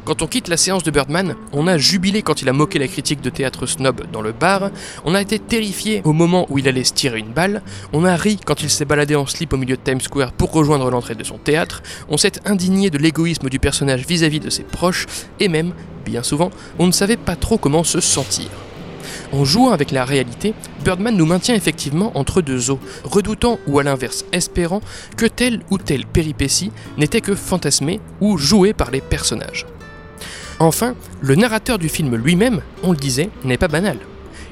Quand 0.06 0.22
on 0.22 0.28
quitte 0.28 0.48
la 0.48 0.58
séance 0.58 0.84
de 0.84 0.92
Birdman, 0.92 1.36
on 1.52 1.68
a 1.68 1.78
jubilé 1.78 2.22
quand 2.22 2.42
il 2.42 2.50
a 2.50 2.54
moqué 2.54 2.80
la 2.80 2.88
critique 2.88 3.22
de 3.22 3.30
théâtre 3.30 3.66
snob 3.66 4.04
dans 4.12 4.22
le 4.22 4.32
bar, 4.32 4.70
on 5.04 5.16
a 5.16 5.22
été 5.22 5.40
terrifié 5.40 6.02
au 6.04 6.14
moment 6.14 6.46
où 6.50 6.58
il 6.58 6.68
allait 6.68 6.84
se 6.84 6.94
tirer 6.94 7.20
une 7.20 7.34
balle, 7.34 7.62
on 7.94 8.06
a 8.06 8.16
ri 8.16 8.40
quand 8.44 8.62
il 8.62 8.70
s'est 8.70 8.86
baladé 8.86 9.16
en 9.16 9.26
slip 9.26 9.54
au 9.54 9.58
milieu 9.58 9.76
de 9.76 9.82
Times 9.82 10.02
Square 10.02 10.32
pour 10.32 10.52
rejoindre 10.52 10.90
l'entrée 10.90 11.16
de 11.16 11.24
son 11.24 11.38
théâtre, 11.38 11.84
on 12.10 12.18
s'est 12.18 12.40
indigné 12.46 12.90
de 12.90 12.98
l'égoïsme 12.98 13.50
du 13.50 13.60
personnage 13.60 14.06
vis-à-vis 14.08 14.40
de 14.40 14.50
ses 14.50 14.64
proches, 14.64 15.06
et 15.40 15.48
même, 15.48 15.74
bien 16.06 16.24
souvent, 16.24 16.52
on 16.80 16.88
ne 16.88 16.92
savait 16.92 17.18
pas 17.18 17.36
trop 17.36 17.58
comment 17.58 17.84
se 17.84 18.00
sentir. 18.00 18.50
En 19.32 19.46
jouant 19.46 19.72
avec 19.72 19.92
la 19.92 20.06
réalité, 20.06 20.54
Birdman 20.84 21.16
nous 21.16 21.26
maintient 21.26 21.56
effectivement 21.56 22.12
entre 22.16 22.42
deux 22.42 22.72
eaux, 22.72 22.80
redoutant 23.04 23.60
ou 23.68 23.80
à 23.80 23.84
l'inverse 23.84 24.26
espérant 24.32 24.82
que 25.18 25.26
telle 25.26 25.62
ou 25.70 25.78
telle 25.78 26.06
péripétie 26.06 26.72
n'était 26.98 27.22
que 27.22 27.36
fantasmée 27.36 28.00
ou 28.22 28.38
jouée 28.38 28.74
par 28.74 28.92
les 28.92 29.02
personnages. 29.02 29.66
Enfin, 30.60 30.96
le 31.22 31.36
narrateur 31.36 31.78
du 31.78 31.90
film 31.90 32.16
lui-même, 32.16 32.62
on 32.84 32.92
le 32.92 32.98
disait, 32.98 33.30
n'est 33.44 33.58
pas 33.58 33.68
banal. 33.68 33.98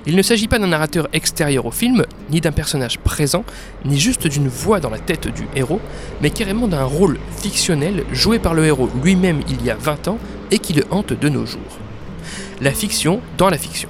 Il 0.05 0.17
ne 0.17 0.21
s'agit 0.21 0.49
pas 0.49 0.59
d'un 0.59 0.67
narrateur 0.67 1.07
extérieur 1.13 1.65
au 1.65 1.71
film, 1.71 2.05
ni 2.29 2.41
d'un 2.41 2.51
personnage 2.51 2.99
présent, 2.99 3.45
ni 3.85 3.97
juste 3.97 4.27
d'une 4.27 4.49
voix 4.49 4.81
dans 4.81 4.89
la 4.89 4.99
tête 4.99 5.29
du 5.29 5.47
héros, 5.55 5.79
mais 6.21 6.29
carrément 6.29 6.67
d'un 6.67 6.83
rôle 6.83 7.19
fictionnel 7.37 8.03
joué 8.11 8.37
par 8.37 8.53
le 8.53 8.65
héros 8.65 8.89
lui-même 9.01 9.41
il 9.47 9.63
y 9.63 9.69
a 9.69 9.75
20 9.75 10.09
ans 10.09 10.19
et 10.51 10.59
qui 10.59 10.73
le 10.73 10.83
hante 10.91 11.13
de 11.13 11.29
nos 11.29 11.45
jours. 11.45 11.79
La 12.59 12.71
fiction 12.71 13.21
dans 13.37 13.49
la 13.49 13.57
fiction. 13.57 13.89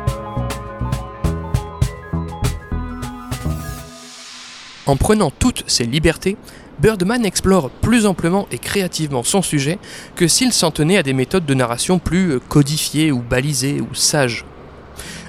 En 4.91 4.97
prenant 4.97 5.31
toutes 5.31 5.63
ses 5.67 5.85
libertés, 5.85 6.35
Birdman 6.79 7.25
explore 7.25 7.69
plus 7.69 8.05
amplement 8.05 8.45
et 8.51 8.57
créativement 8.57 9.23
son 9.23 9.41
sujet 9.41 9.79
que 10.17 10.27
s'il 10.27 10.51
s'en 10.51 10.69
tenait 10.69 10.97
à 10.97 11.01
des 11.01 11.13
méthodes 11.13 11.45
de 11.45 11.53
narration 11.53 11.97
plus 11.97 12.41
codifiées 12.41 13.09
ou 13.09 13.21
balisées 13.21 13.79
ou 13.79 13.95
sages. 13.95 14.43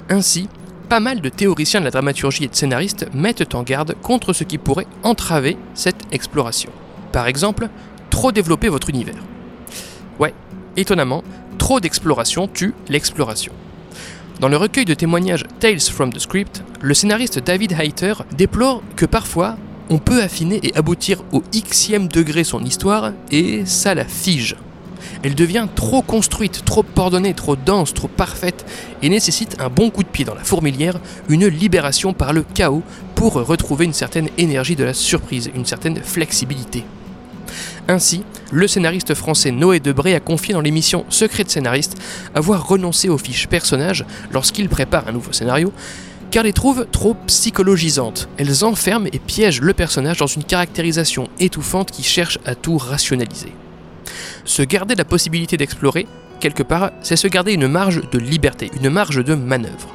Ainsi, 0.09 0.49
pas 0.89 0.99
mal 0.99 1.21
de 1.21 1.29
théoriciens 1.29 1.79
de 1.79 1.85
la 1.85 1.91
dramaturgie 1.91 2.43
et 2.43 2.47
de 2.49 2.55
scénaristes 2.55 3.07
mettent 3.13 3.55
en 3.55 3.63
garde 3.63 3.95
contre 4.01 4.33
ce 4.33 4.43
qui 4.43 4.57
pourrait 4.57 4.85
entraver 5.01 5.55
cette 5.75 6.11
exploration. 6.11 6.71
Par 7.13 7.27
exemple, 7.27 7.69
trop 8.09 8.33
développer 8.33 8.67
votre 8.67 8.89
univers. 8.89 9.23
Ouais, 10.19 10.33
étonnamment, 10.75 11.23
trop 11.57 11.79
d'exploration 11.79 12.49
tue 12.49 12.73
l'exploration. 12.89 13.53
Dans 14.39 14.47
le 14.49 14.57
recueil 14.57 14.85
de 14.85 14.93
témoignages 14.93 15.45
Tales 15.59 15.79
from 15.79 16.11
the 16.11 16.19
Script, 16.19 16.63
le 16.81 16.93
scénariste 16.93 17.39
David 17.39 17.75
Hayter 17.79 18.13
déplore 18.35 18.81
que 18.95 19.05
parfois 19.05 19.57
on 19.89 19.99
peut 19.99 20.21
affiner 20.21 20.59
et 20.63 20.75
aboutir 20.75 21.21
au 21.31 21.41
xème 21.51 22.07
degré 22.07 22.43
son 22.43 22.63
histoire 22.63 23.13
et 23.31 23.65
ça 23.65 23.93
la 23.93 24.05
fige. 24.05 24.55
Elle 25.21 25.35
devient 25.35 25.67
trop 25.75 26.01
construite, 26.01 26.65
trop 26.65 26.83
ordonnée, 26.95 27.33
trop 27.33 27.55
dense, 27.55 27.93
trop 27.93 28.07
parfaite 28.07 28.65
et 29.01 29.09
nécessite 29.09 29.57
un 29.59 29.69
bon 29.69 29.89
coup 29.89 30.03
de 30.03 30.07
pied 30.07 30.25
dans 30.25 30.35
la 30.35 30.43
fourmilière, 30.43 30.99
une 31.29 31.47
libération 31.47 32.13
par 32.13 32.33
le 32.33 32.43
chaos 32.43 32.83
pour 33.15 33.33
retrouver 33.33 33.85
une 33.85 33.93
certaine 33.93 34.29
énergie 34.37 34.75
de 34.75 34.83
la 34.83 34.93
surprise, 34.93 35.51
une 35.55 35.65
certaine 35.65 36.01
flexibilité. 36.01 36.83
Ainsi, 37.87 38.23
le 38.51 38.67
scénariste 38.67 39.13
français 39.13 39.51
Noé 39.51 39.79
Debré 39.79 40.15
a 40.15 40.19
confié 40.19 40.53
dans 40.53 40.61
l'émission 40.61 41.05
Secret 41.09 41.43
de 41.43 41.49
scénariste 41.49 41.97
avoir 42.35 42.67
renoncé 42.67 43.09
aux 43.09 43.17
fiches 43.17 43.47
personnages 43.47 44.05
lorsqu'il 44.31 44.69
prépare 44.69 45.07
un 45.07 45.11
nouveau 45.11 45.33
scénario, 45.33 45.71
car 46.31 46.43
les 46.43 46.53
trouve 46.53 46.87
trop 46.91 47.15
psychologisantes. 47.27 48.27
Elles 48.37 48.65
enferment 48.65 49.07
et 49.11 49.19
piègent 49.19 49.61
le 49.61 49.73
personnage 49.73 50.17
dans 50.17 50.27
une 50.27 50.43
caractérisation 50.43 51.29
étouffante 51.39 51.91
qui 51.91 52.03
cherche 52.03 52.39
à 52.45 52.55
tout 52.55 52.77
rationaliser. 52.77 53.53
Se 54.45 54.63
garder 54.63 54.95
la 54.95 55.05
possibilité 55.05 55.57
d'explorer, 55.57 56.07
quelque 56.39 56.63
part, 56.63 56.91
c'est 57.01 57.15
se 57.15 57.27
garder 57.27 57.53
une 57.53 57.67
marge 57.67 58.01
de 58.11 58.19
liberté, 58.19 58.71
une 58.81 58.89
marge 58.89 59.23
de 59.23 59.35
manœuvre. 59.35 59.93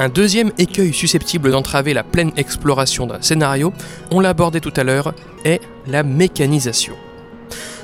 Un 0.00 0.08
deuxième 0.08 0.52
écueil 0.58 0.94
susceptible 0.94 1.50
d'entraver 1.50 1.92
la 1.92 2.04
pleine 2.04 2.30
exploration 2.36 3.08
d'un 3.08 3.20
scénario, 3.20 3.72
on 4.12 4.20
l'a 4.20 4.28
abordé 4.28 4.60
tout 4.60 4.72
à 4.76 4.84
l'heure, 4.84 5.12
est 5.44 5.60
la 5.88 6.04
mécanisation. 6.04 6.94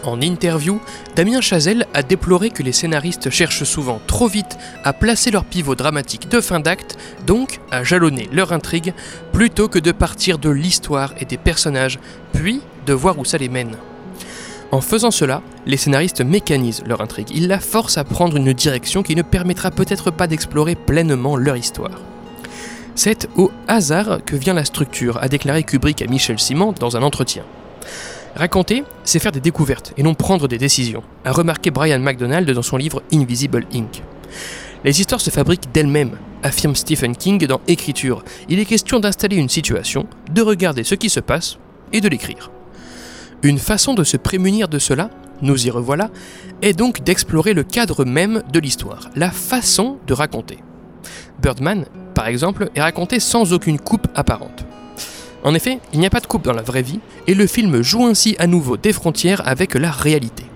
En 0.04 0.20
interview, 0.20 0.80
Damien 1.16 1.40
Chazelle 1.40 1.86
a 1.92 2.04
déploré 2.04 2.50
que 2.50 2.62
les 2.62 2.70
scénaristes 2.70 3.30
cherchent 3.30 3.64
souvent 3.64 4.00
trop 4.06 4.28
vite 4.28 4.56
à 4.84 4.92
placer 4.92 5.32
leur 5.32 5.44
pivot 5.44 5.74
dramatique 5.74 6.28
de 6.28 6.40
fin 6.40 6.60
d'acte, 6.60 6.96
donc 7.26 7.58
à 7.72 7.82
jalonner 7.82 8.28
leur 8.30 8.52
intrigue, 8.52 8.94
plutôt 9.32 9.66
que 9.66 9.80
de 9.80 9.90
partir 9.90 10.38
de 10.38 10.50
l'histoire 10.50 11.14
et 11.18 11.24
des 11.24 11.38
personnages, 11.38 11.98
puis 12.32 12.60
de 12.86 12.92
voir 12.92 13.18
où 13.18 13.24
ça 13.24 13.38
les 13.38 13.48
mène. 13.48 13.76
En 14.72 14.80
faisant 14.80 15.10
cela, 15.10 15.42
les 15.66 15.76
scénaristes 15.76 16.20
mécanisent 16.20 16.82
leur 16.86 17.00
intrigue, 17.00 17.30
ils 17.32 17.46
la 17.46 17.60
forcent 17.60 17.98
à 17.98 18.04
prendre 18.04 18.36
une 18.36 18.52
direction 18.52 19.02
qui 19.02 19.14
ne 19.14 19.22
permettra 19.22 19.70
peut-être 19.70 20.10
pas 20.10 20.26
d'explorer 20.26 20.74
pleinement 20.74 21.36
leur 21.36 21.56
histoire. 21.56 22.00
C'est 22.96 23.28
au 23.36 23.50
hasard 23.68 24.24
que 24.24 24.36
vient 24.36 24.54
la 24.54 24.64
structure, 24.64 25.22
a 25.22 25.28
déclaré 25.28 25.62
Kubrick 25.64 26.02
à 26.02 26.06
Michel 26.06 26.38
Simon 26.38 26.72
dans 26.78 26.96
un 26.96 27.02
entretien. 27.02 27.44
Raconter, 28.36 28.84
c'est 29.04 29.20
faire 29.20 29.32
des 29.32 29.40
découvertes 29.40 29.92
et 29.96 30.02
non 30.02 30.14
prendre 30.14 30.48
des 30.48 30.58
décisions, 30.58 31.02
a 31.24 31.32
remarqué 31.32 31.70
Brian 31.70 32.00
McDonald 32.00 32.50
dans 32.50 32.62
son 32.62 32.76
livre 32.76 33.02
Invisible 33.12 33.66
Ink. 33.72 34.02
Les 34.84 35.00
histoires 35.00 35.20
se 35.20 35.30
fabriquent 35.30 35.72
d'elles-mêmes, 35.72 36.18
affirme 36.42 36.76
Stephen 36.76 37.16
King 37.16 37.46
dans 37.46 37.60
Écriture. 37.68 38.22
Il 38.48 38.58
est 38.58 38.64
question 38.64 39.00
d'installer 39.00 39.36
une 39.36 39.48
situation, 39.48 40.06
de 40.30 40.42
regarder 40.42 40.84
ce 40.84 40.94
qui 40.94 41.10
se 41.10 41.20
passe 41.20 41.58
et 41.92 42.00
de 42.00 42.08
l'écrire. 42.08 42.50
Une 43.44 43.58
façon 43.58 43.92
de 43.92 44.04
se 44.04 44.16
prémunir 44.16 44.68
de 44.68 44.78
cela, 44.78 45.10
nous 45.42 45.66
y 45.66 45.70
revoilà, 45.70 46.08
est 46.62 46.72
donc 46.72 47.02
d'explorer 47.04 47.52
le 47.52 47.62
cadre 47.62 48.06
même 48.06 48.42
de 48.50 48.58
l'histoire, 48.58 49.10
la 49.16 49.30
façon 49.30 49.98
de 50.06 50.14
raconter. 50.14 50.60
Birdman, 51.42 51.84
par 52.14 52.26
exemple, 52.26 52.70
est 52.74 52.80
raconté 52.80 53.20
sans 53.20 53.52
aucune 53.52 53.78
coupe 53.78 54.08
apparente. 54.14 54.64
En 55.42 55.54
effet, 55.54 55.78
il 55.92 56.00
n'y 56.00 56.06
a 56.06 56.10
pas 56.10 56.20
de 56.20 56.26
coupe 56.26 56.44
dans 56.44 56.54
la 56.54 56.62
vraie 56.62 56.80
vie, 56.80 57.00
et 57.26 57.34
le 57.34 57.46
film 57.46 57.82
joue 57.82 58.06
ainsi 58.06 58.34
à 58.38 58.46
nouveau 58.46 58.78
des 58.78 58.94
frontières 58.94 59.46
avec 59.46 59.74
la 59.74 59.90
réalité. 59.90 60.46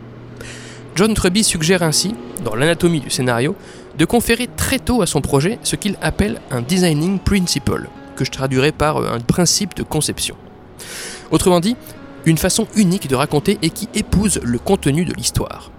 John 0.96 1.12
Truby 1.12 1.44
suggère 1.44 1.82
ainsi, 1.82 2.14
dans 2.42 2.54
l'anatomie 2.54 3.00
du 3.00 3.10
scénario, 3.10 3.54
de 3.98 4.06
conférer 4.06 4.48
très 4.56 4.78
tôt 4.78 5.02
à 5.02 5.06
son 5.06 5.20
projet 5.20 5.58
ce 5.62 5.76
qu'il 5.76 5.98
appelle 6.00 6.40
un 6.50 6.62
designing 6.62 7.18
principle, 7.18 7.90
que 8.16 8.24
je 8.24 8.30
traduirai 8.30 8.72
par 8.72 8.96
un 8.96 9.20
principe 9.20 9.76
de 9.76 9.82
conception. 9.82 10.36
Autrement 11.30 11.60
dit, 11.60 11.76
une 12.28 12.38
façon 12.38 12.66
unique 12.76 13.08
de 13.08 13.16
raconter 13.16 13.58
et 13.62 13.70
qui 13.70 13.88
épouse 13.94 14.40
le 14.42 14.58
contenu 14.58 15.04
de 15.04 15.14
l'histoire. 15.14 15.70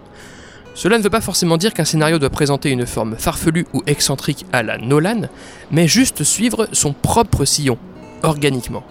Cela 0.73 0.97
ne 0.97 1.03
veut 1.03 1.09
pas 1.09 1.21
forcément 1.21 1.57
dire 1.57 1.73
qu'un 1.73 1.85
scénario 1.85 2.19
doit 2.19 2.29
présenter 2.29 2.69
une 2.69 2.85
forme 2.85 3.15
farfelue 3.17 3.67
ou 3.73 3.83
excentrique 3.85 4.45
à 4.53 4.63
la 4.63 4.77
Nolan, 4.77 5.29
mais 5.71 5.87
juste 5.87 6.23
suivre 6.23 6.67
son 6.71 6.93
propre 6.93 7.45
sillon, 7.45 7.77
organiquement. 8.23 8.83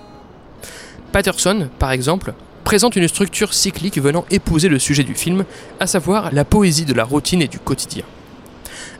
Patterson, 1.12 1.68
par 1.78 1.92
exemple, 1.92 2.34
présente 2.64 2.96
une 2.96 3.08
structure 3.08 3.54
cyclique 3.54 3.98
venant 3.98 4.26
épouser 4.30 4.68
le 4.68 4.78
sujet 4.78 5.02
du 5.02 5.14
film, 5.14 5.44
à 5.80 5.86
savoir 5.86 6.32
la 6.32 6.44
poésie 6.44 6.84
de 6.84 6.92
la 6.92 7.04
routine 7.04 7.40
et 7.40 7.48
du 7.48 7.58
quotidien. 7.58 8.04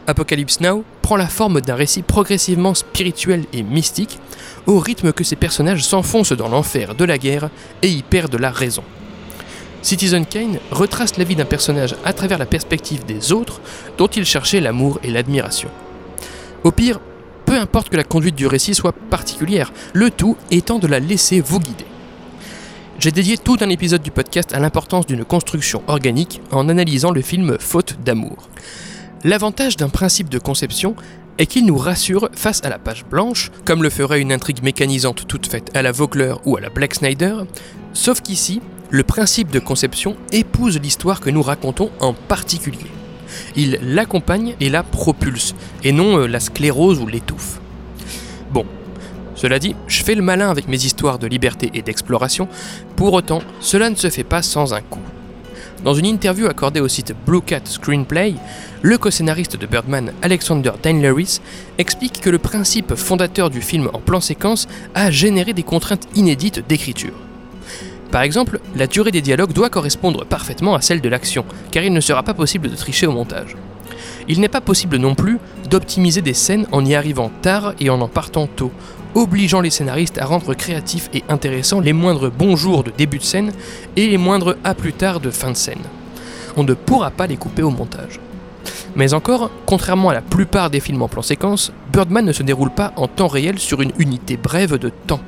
Apocalypse 0.07 0.61
Now 0.61 0.85
prend 1.03 1.17
la 1.17 1.27
forme 1.27 1.61
d'un 1.61 1.75
récit 1.75 2.03
progressivement 2.03 2.75
spirituel 2.75 3.45
et 3.53 3.63
mystique, 3.63 4.19
au 4.67 4.79
rythme 4.79 5.13
que 5.13 5.25
ses 5.25 5.37
personnages 5.37 5.85
s'enfoncent 5.85 6.33
dans 6.33 6.49
l'enfer 6.49 6.95
de 6.95 7.05
la 7.05 7.19
guerre 7.19 7.51
et 7.83 7.89
y 7.89 8.03
perdent 8.03 8.39
la 8.39 8.51
raison. 8.51 8.83
Citizen 9.83 10.27
Kane 10.27 10.59
retrace 10.71 11.17
la 11.17 11.25
vie 11.25 11.37
d'un 11.37 11.45
personnage 11.45 11.95
à 12.05 12.13
travers 12.13 12.39
la 12.39 12.47
perspective 12.47 13.05
des 13.07 13.33
autres 13.33 13.61
dont 13.97 14.09
il 14.09 14.25
cherchait 14.25 14.61
l'amour 14.61 14.99
et 15.03 15.11
l'admiration. 15.11 15.71
Au 16.65 16.73
pire, 16.73 17.01
peu 17.47 17.59
importe 17.59 17.89
que 17.89 17.97
la 17.97 18.05
conduite 18.05 18.35
du 18.35 18.47
récit 18.47 18.75
soit 18.75 18.93
particulière, 18.93 19.73
le 19.95 20.11
tout 20.11 20.37
étant 20.51 20.79
de 20.79 20.87
la 20.87 21.01
laisser 21.01 21.41
vous 21.41 21.61
guider. 21.61 21.87
J'ai 22.99 23.13
dédié 23.13 23.39
tout 23.39 23.57
un 23.61 23.69
épisode 23.69 24.03
du 24.03 24.11
podcast 24.11 24.53
à 24.53 24.59
l'importance 24.59 25.07
d'une 25.07 25.25
construction 25.25 25.83
organique 25.87 26.41
en 26.51 26.69
analysant 26.69 27.13
le 27.13 27.23
film 27.23 27.57
Faute 27.61 27.97
d'amour. 28.05 28.49
L'avantage 29.25 29.77
d'un 29.77 29.89
principe 29.89 30.29
de 30.29 30.39
conception 30.39 30.95
est 31.39 31.47
qu'il 31.47 31.67
nous 31.67 31.77
rassure 31.77 32.29
face 32.35 32.65
à 32.65 32.69
la 32.69 32.79
page 32.79 33.05
blanche, 33.05 33.51
comme 33.65 33.83
le 33.83 33.91
ferait 33.91 34.21
une 34.21 34.33
intrigue 34.33 34.63
mécanisante 34.63 35.27
toute 35.27 35.47
faite 35.47 35.71
à 35.75 35.83
la 35.83 35.91
Vogler 35.91 36.35
ou 36.45 36.57
à 36.57 36.61
la 36.61 36.71
Black 36.71 36.95
Snyder, 36.95 37.39
sauf 37.93 38.21
qu'ici, 38.21 38.61
le 38.91 39.03
principe 39.03 39.51
de 39.51 39.59
conception 39.59 40.17
épouse 40.31 40.79
l'histoire 40.81 41.21
que 41.21 41.31
nous 41.31 41.43
racontons 41.43 41.91
en 42.01 42.13
particulier. 42.13 42.87
Il 43.57 43.79
l'accompagne 43.83 44.55
et 44.61 44.71
la 44.71 44.85
propulse, 44.85 45.55
et 45.83 45.93
non 45.93 46.19
euh, 46.19 46.27
la 46.27 46.41
sclérose 46.41 47.01
ou 47.01 47.07
l'étouffe. 47.07 47.61
Bon, 48.53 48.65
cela 49.35 49.59
dit, 49.59 49.75
je 49.89 50.03
fais 50.03 50.15
le 50.15 50.23
malin 50.23 50.49
avec 50.49 50.69
mes 50.69 50.85
histoires 50.85 51.19
de 51.19 51.27
liberté 51.27 51.71
et 51.75 51.83
d'exploration, 51.83 52.49
pour 52.97 53.13
autant, 53.13 53.43
cela 53.61 53.91
ne 53.91 53.97
se 53.97 54.11
fait 54.11 54.25
pas 54.25 54.43
sans 54.43 54.75
un 54.75 54.81
coup. 54.81 55.03
Dans 55.85 55.95
une 55.95 56.07
interview 56.07 56.47
accordée 56.47 56.81
au 56.81 56.89
site 56.89 57.15
Blue 57.25 57.41
Cat 57.41 57.61
Screenplay, 57.65 58.35
le 58.83 58.99
co-scénariste 58.99 59.57
de 59.57 59.67
Birdman, 59.67 60.13
Alexander 60.23 60.73
Dane 60.83 61.05
explique 61.79 62.21
que 62.21 62.31
le 62.31 62.39
principe 62.39 62.97
fondateur 62.97 63.49
du 63.49 63.61
film 63.61 63.89
en 63.93 64.01
plan 64.01 64.21
séquence 64.21 64.67
a 64.97 65.13
généré 65.13 65.53
des 65.53 65.63
contraintes 65.63 66.09
inédites 66.17 66.67
d'écriture. 66.67 67.15
Par 68.11 68.23
exemple, 68.23 68.59
la 68.75 68.89
durée 68.89 69.13
des 69.13 69.21
dialogues 69.21 69.53
doit 69.53 69.71
correspondre 69.71 70.25
parfaitement 70.25 70.75
à 70.75 70.81
celle 70.81 71.01
de 71.01 71.09
l'action, 71.09 71.45
car 71.71 71.85
il 71.85 71.93
ne 71.93 72.01
sera 72.01 72.25
pas 72.25 72.35
possible 72.35 72.71
de 72.71 72.77
tricher 72.77 73.07
au 73.07 73.13
montage. 73.13 73.57
Il 74.27 74.41
n'est 74.41 74.49
pas 74.49 74.61
possible 74.61 74.97
non 74.97 75.15
plus 75.15 75.39
d'optimiser 75.71 76.23
des 76.23 76.35
scènes 76.35 76.67
en 76.73 76.85
y 76.85 76.95
arrivant 76.95 77.31
tard 77.43 77.75
et 77.79 77.89
en 77.89 78.01
en 78.01 78.09
partant 78.09 78.47
tôt, 78.47 78.73
obligeant 79.15 79.61
les 79.61 79.71
scénaristes 79.71 80.19
à 80.19 80.27
rendre 80.27 80.55
créatifs 80.55 81.11
et 81.15 81.25
intéressants 81.29 81.81
les 81.81 81.93
moindres 81.93 82.31
bonjours 82.31 82.85
de 82.85 82.93
début 82.97 83.19
de 83.19 83.25
scène 83.25 83.53
et 83.97 84.09
les 84.09 84.19
moindres 84.19 84.57
à 84.65 84.75
plus 84.75 84.93
tard 84.93 85.21
de 85.21 85.31
fin 85.31 85.51
de 85.51 85.57
scène. 85.57 85.83
On 86.57 86.65
ne 86.65 86.75
pourra 86.75 87.11
pas 87.11 87.27
les 87.27 87.37
couper 87.37 87.63
au 87.63 87.71
montage. 87.71 88.21
Mais 88.97 89.15
encore, 89.15 89.51
contrairement 89.67 90.09
à 90.09 90.15
la 90.15 90.23
plupart 90.23 90.71
des 90.71 90.81
films 90.81 91.03
en 91.03 91.09
plan 91.09 91.23
séquence, 91.23 91.73
Birdman 91.93 92.25
ne 92.25 92.33
se 92.33 92.43
déroule 92.43 92.71
pas 92.71 92.93
en 92.97 93.07
temps 93.07 93.29
réel 93.29 93.59
sur 93.59 93.81
une 93.81 93.93
unité 93.99 94.37
brève 94.37 94.77
de 94.77 94.91
temps, 95.07 95.21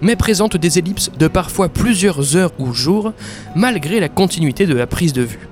mais 0.00 0.16
présente 0.16 0.56
des 0.56 0.78
ellipses 0.78 1.10
de 1.18 1.28
parfois 1.28 1.68
plusieurs 1.68 2.36
heures 2.36 2.52
ou 2.58 2.72
jours, 2.72 3.12
malgré 3.54 4.00
la 4.00 4.08
continuité 4.08 4.66
de 4.66 4.74
la 4.74 4.86
prise 4.86 5.12
de 5.12 5.22
vue. 5.22 5.48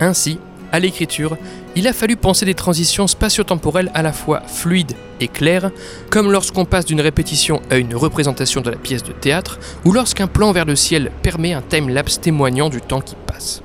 Ainsi, 0.00 0.38
à 0.72 0.80
l'écriture, 0.80 1.36
il 1.76 1.86
a 1.86 1.92
fallu 1.92 2.16
penser 2.16 2.46
des 2.46 2.54
transitions 2.54 3.06
spatio-temporelles 3.06 3.90
à 3.94 4.02
la 4.02 4.12
fois 4.12 4.42
fluides 4.46 4.94
et 5.20 5.28
claires, 5.28 5.70
comme 6.10 6.32
lorsqu'on 6.32 6.64
passe 6.64 6.86
d'une 6.86 7.00
répétition 7.00 7.60
à 7.70 7.76
une 7.76 7.94
représentation 7.94 8.62
de 8.62 8.70
la 8.70 8.76
pièce 8.76 9.02
de 9.02 9.12
théâtre, 9.12 9.58
ou 9.84 9.92
lorsqu'un 9.92 10.26
plan 10.26 10.50
vers 10.52 10.64
le 10.64 10.74
ciel 10.74 11.12
permet 11.22 11.52
un 11.52 11.62
time-lapse 11.62 12.20
témoignant 12.20 12.70
du 12.70 12.80
temps 12.80 13.02
qui 13.02 13.14
passe. 13.26 13.62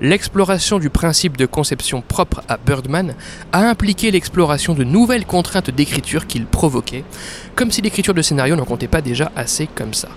L'exploration 0.00 0.78
du 0.78 0.90
principe 0.90 1.36
de 1.36 1.44
conception 1.44 2.02
propre 2.02 2.42
à 2.48 2.56
Birdman 2.56 3.16
a 3.52 3.68
impliqué 3.68 4.12
l'exploration 4.12 4.74
de 4.74 4.84
nouvelles 4.84 5.26
contraintes 5.26 5.70
d'écriture 5.70 6.28
qu'il 6.28 6.46
provoquait, 6.46 7.04
comme 7.56 7.72
si 7.72 7.82
l'écriture 7.82 8.14
de 8.14 8.22
scénario 8.22 8.54
n'en 8.54 8.64
comptait 8.64 8.86
pas 8.86 9.00
déjà 9.00 9.32
assez 9.34 9.66
comme 9.66 9.94
ça. 9.94 10.08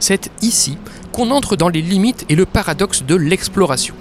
C'est 0.00 0.30
ici 0.42 0.78
qu'on 1.12 1.30
entre 1.30 1.54
dans 1.54 1.68
les 1.68 1.82
limites 1.82 2.26
et 2.28 2.34
le 2.34 2.44
paradoxe 2.44 3.04
de 3.04 3.14
l'exploration. 3.14 3.94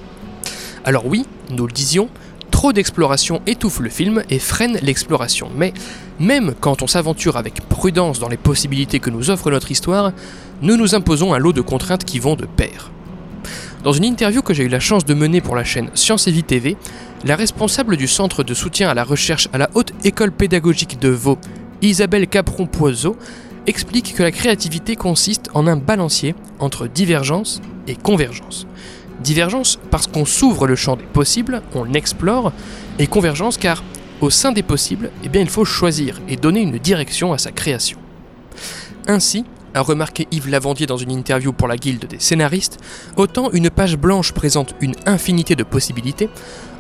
Alors 0.87 1.05
oui, 1.05 1.25
nous 1.49 1.67
le 1.67 1.73
disions, 1.73 2.07
trop 2.49 2.71
d'exploration 2.71 3.41
étouffe 3.45 3.81
le 3.81 3.89
film 3.89 4.23
et 4.29 4.39
freine 4.39 4.79
l'exploration, 4.81 5.49
mais 5.53 5.73
même 6.17 6.53
quand 6.61 6.81
on 6.81 6.87
s'aventure 6.87 7.35
avec 7.35 7.59
prudence 7.67 8.19
dans 8.19 8.29
les 8.29 8.37
possibilités 8.37 9.01
que 9.01 9.09
nous 9.09 9.29
offre 9.29 9.51
notre 9.51 9.69
histoire, 9.69 10.13
nous 10.61 10.77
nous 10.77 10.95
imposons 10.95 11.33
un 11.33 11.39
lot 11.39 11.51
de 11.51 11.59
contraintes 11.59 12.05
qui 12.05 12.19
vont 12.19 12.37
de 12.37 12.45
pair. 12.45 12.89
Dans 13.83 13.91
une 13.91 14.05
interview 14.05 14.41
que 14.41 14.53
j'ai 14.53 14.63
eu 14.63 14.69
la 14.69 14.79
chance 14.79 15.03
de 15.03 15.13
mener 15.13 15.41
pour 15.41 15.57
la 15.57 15.65
chaîne 15.65 15.89
Science 15.93 16.29
et 16.29 16.31
Vie 16.31 16.43
TV, 16.43 16.77
la 17.25 17.35
responsable 17.35 17.97
du 17.97 18.07
Centre 18.07 18.43
de 18.43 18.53
soutien 18.53 18.87
à 18.87 18.93
la 18.93 19.03
recherche 19.03 19.49
à 19.51 19.57
la 19.57 19.69
Haute 19.73 19.91
École 20.05 20.31
pédagogique 20.31 21.01
de 21.01 21.09
Vaud, 21.09 21.37
Isabelle 21.81 22.29
Capron-Poiseau, 22.29 23.17
explique 23.65 24.15
que 24.15 24.23
la 24.23 24.31
créativité 24.31 24.95
consiste 24.95 25.49
en 25.53 25.67
un 25.67 25.75
balancier 25.75 26.33
entre 26.59 26.87
divergence 26.87 27.61
et 27.87 27.97
convergence. 27.97 28.67
Divergence 29.21 29.79
parce 29.91 30.07
qu'on 30.07 30.25
s'ouvre 30.25 30.67
le 30.67 30.75
champ 30.75 30.95
des 30.95 31.03
possibles, 31.03 31.61
on 31.73 31.93
explore, 31.93 32.51
et 32.99 33.07
convergence 33.07 33.57
car 33.57 33.83
au 34.21 34.29
sein 34.29 34.51
des 34.51 34.63
possibles, 34.63 35.11
eh 35.23 35.29
bien, 35.29 35.41
il 35.41 35.49
faut 35.49 35.65
choisir 35.65 36.19
et 36.27 36.35
donner 36.35 36.61
une 36.61 36.79
direction 36.79 37.33
à 37.33 37.37
sa 37.37 37.51
création. 37.51 37.99
Ainsi, 39.07 39.45
a 39.73 39.81
remarqué 39.81 40.27
Yves 40.31 40.49
Lavandier 40.49 40.87
dans 40.87 40.97
une 40.97 41.11
interview 41.11 41.53
pour 41.53 41.67
la 41.67 41.77
Guilde 41.77 42.05
des 42.07 42.19
scénaristes, 42.19 42.79
autant 43.15 43.51
une 43.51 43.69
page 43.69 43.97
blanche 43.97 44.31
présente 44.31 44.73
une 44.81 44.95
infinité 45.05 45.55
de 45.55 45.63
possibilités, 45.63 46.29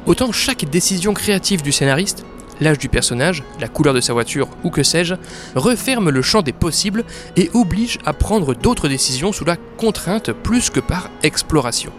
autant 0.05 0.31
chaque 0.31 0.65
décision 0.65 1.13
créative 1.13 1.61
du 1.61 1.71
scénariste, 1.71 2.25
l'âge 2.59 2.79
du 2.79 2.89
personnage, 2.89 3.43
la 3.59 3.67
couleur 3.67 3.93
de 3.93 4.01
sa 4.01 4.13
voiture 4.13 4.49
ou 4.63 4.71
que 4.71 4.83
sais-je, 4.83 5.15
referme 5.55 6.09
le 6.09 6.21
champ 6.21 6.41
des 6.41 6.53
possibles 6.53 7.03
et 7.35 7.51
oblige 7.53 7.99
à 8.05 8.13
prendre 8.13 8.55
d'autres 8.55 8.87
décisions 8.87 9.31
sous 9.31 9.45
la 9.45 9.57
contrainte 9.77 10.31
plus 10.31 10.69
que 10.69 10.79
par 10.79 11.09
exploration. 11.21 11.91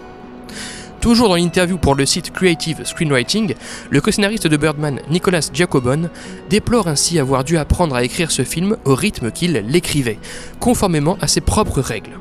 Toujours 1.00 1.28
dans 1.28 1.36
l'interview 1.36 1.78
pour 1.78 1.94
le 1.94 2.04
site 2.04 2.32
Creative 2.32 2.84
Screenwriting, 2.84 3.54
le 3.88 4.00
co-scénariste 4.00 4.48
de 4.48 4.56
Birdman, 4.56 5.00
Nicolas 5.08 5.48
Giacobon, 5.52 6.10
déplore 6.50 6.88
ainsi 6.88 7.20
avoir 7.20 7.44
dû 7.44 7.56
apprendre 7.56 7.94
à 7.94 8.02
écrire 8.02 8.32
ce 8.32 8.42
film 8.42 8.76
au 8.84 8.96
rythme 8.96 9.30
qu'il 9.30 9.52
l'écrivait, 9.52 10.18
conformément 10.58 11.16
à 11.20 11.28
ses 11.28 11.40
propres 11.40 11.80
règles. 11.80 12.18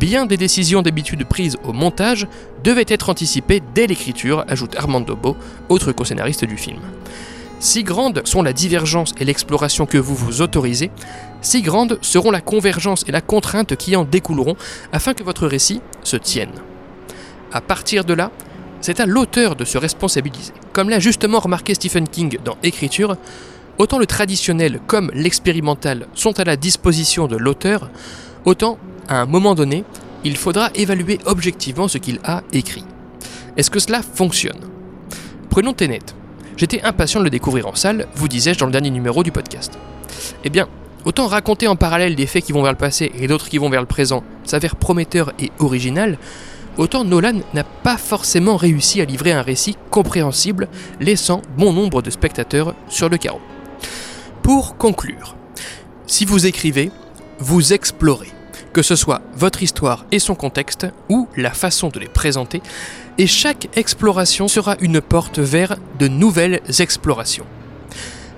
Bien 0.00 0.26
des 0.26 0.36
décisions 0.36 0.82
d'habitude 0.82 1.24
prises 1.26 1.56
au 1.64 1.72
montage 1.72 2.26
devaient 2.64 2.84
être 2.88 3.08
anticipées 3.08 3.62
dès 3.74 3.86
l'écriture, 3.86 4.44
ajoute 4.48 4.76
Armando 4.76 5.14
Bo, 5.14 5.36
autre 5.68 5.92
co-scénariste 5.92 6.44
du 6.44 6.56
film. 6.56 6.80
Si 7.60 7.84
grandes 7.84 8.26
sont 8.26 8.42
la 8.42 8.52
divergence 8.52 9.14
et 9.18 9.24
l'exploration 9.24 9.86
que 9.86 9.96
vous 9.96 10.14
vous 10.14 10.42
autorisez, 10.42 10.90
si 11.40 11.62
grandes 11.62 11.98
seront 12.02 12.32
la 12.32 12.40
convergence 12.40 13.04
et 13.06 13.12
la 13.12 13.20
contrainte 13.20 13.76
qui 13.76 13.94
en 13.94 14.04
découleront 14.04 14.56
afin 14.92 15.14
que 15.14 15.22
votre 15.22 15.46
récit 15.46 15.80
se 16.02 16.16
tienne. 16.16 16.52
À 17.52 17.60
partir 17.60 18.04
de 18.04 18.14
là, 18.14 18.30
c'est 18.80 19.00
à 19.00 19.06
l'auteur 19.06 19.56
de 19.56 19.64
se 19.64 19.78
responsabiliser. 19.78 20.52
Comme 20.72 20.90
l'a 20.90 21.00
justement 21.00 21.40
remarqué 21.40 21.74
Stephen 21.74 22.08
King 22.08 22.38
dans 22.44 22.56
Écriture, 22.62 23.16
autant 23.78 23.98
le 23.98 24.06
traditionnel 24.06 24.80
comme 24.86 25.10
l'expérimental 25.14 26.06
sont 26.14 26.38
à 26.38 26.44
la 26.44 26.56
disposition 26.56 27.26
de 27.26 27.36
l'auteur, 27.36 27.90
autant, 28.44 28.78
à 29.08 29.20
un 29.20 29.26
moment 29.26 29.54
donné, 29.54 29.84
il 30.24 30.36
faudra 30.36 30.70
évaluer 30.74 31.18
objectivement 31.24 31.88
ce 31.88 31.98
qu'il 31.98 32.20
a 32.24 32.42
écrit. 32.52 32.84
Est-ce 33.56 33.70
que 33.70 33.78
cela 33.78 34.02
fonctionne? 34.02 34.60
Prenons 35.50 35.72
Tenet. 35.72 36.00
J'étais 36.56 36.82
impatient 36.82 37.20
de 37.20 37.24
le 37.24 37.30
découvrir 37.30 37.66
en 37.66 37.74
salle, 37.74 38.06
vous 38.14 38.28
disais-je 38.28 38.58
dans 38.58 38.66
le 38.66 38.72
dernier 38.72 38.90
numéro 38.90 39.22
du 39.22 39.30
podcast. 39.30 39.78
Eh 40.44 40.50
bien, 40.50 40.68
autant 41.04 41.26
raconter 41.26 41.68
en 41.68 41.76
parallèle 41.76 42.16
des 42.16 42.26
faits 42.26 42.44
qui 42.44 42.52
vont 42.52 42.62
vers 42.62 42.72
le 42.72 42.78
passé 42.78 43.12
et 43.18 43.26
d'autres 43.26 43.48
qui 43.48 43.58
vont 43.58 43.68
vers 43.68 43.80
le 43.80 43.86
présent 43.86 44.24
s'avère 44.44 44.76
prometteur 44.76 45.32
et 45.38 45.52
original, 45.58 46.18
autant 46.76 47.04
Nolan 47.04 47.40
n'a 47.54 47.64
pas 47.64 47.96
forcément 47.96 48.56
réussi 48.56 49.00
à 49.00 49.04
livrer 49.04 49.32
un 49.32 49.42
récit 49.42 49.76
compréhensible, 49.90 50.68
laissant 51.00 51.42
bon 51.56 51.72
nombre 51.72 52.02
de 52.02 52.10
spectateurs 52.10 52.74
sur 52.88 53.08
le 53.08 53.16
carreau. 53.16 53.40
Pour 54.42 54.76
conclure, 54.76 55.36
si 56.06 56.24
vous 56.24 56.46
écrivez, 56.46 56.90
vous 57.38 57.72
explorez, 57.72 58.30
que 58.72 58.82
ce 58.82 58.96
soit 58.96 59.22
votre 59.34 59.62
histoire 59.62 60.06
et 60.12 60.18
son 60.18 60.34
contexte, 60.34 60.86
ou 61.08 61.28
la 61.36 61.50
façon 61.50 61.88
de 61.88 61.98
les 61.98 62.08
présenter, 62.08 62.62
et 63.18 63.26
chaque 63.26 63.68
exploration 63.76 64.48
sera 64.48 64.76
une 64.80 65.00
porte 65.00 65.38
vers 65.38 65.76
de 65.98 66.08
nouvelles 66.08 66.60
explorations. 66.78 67.46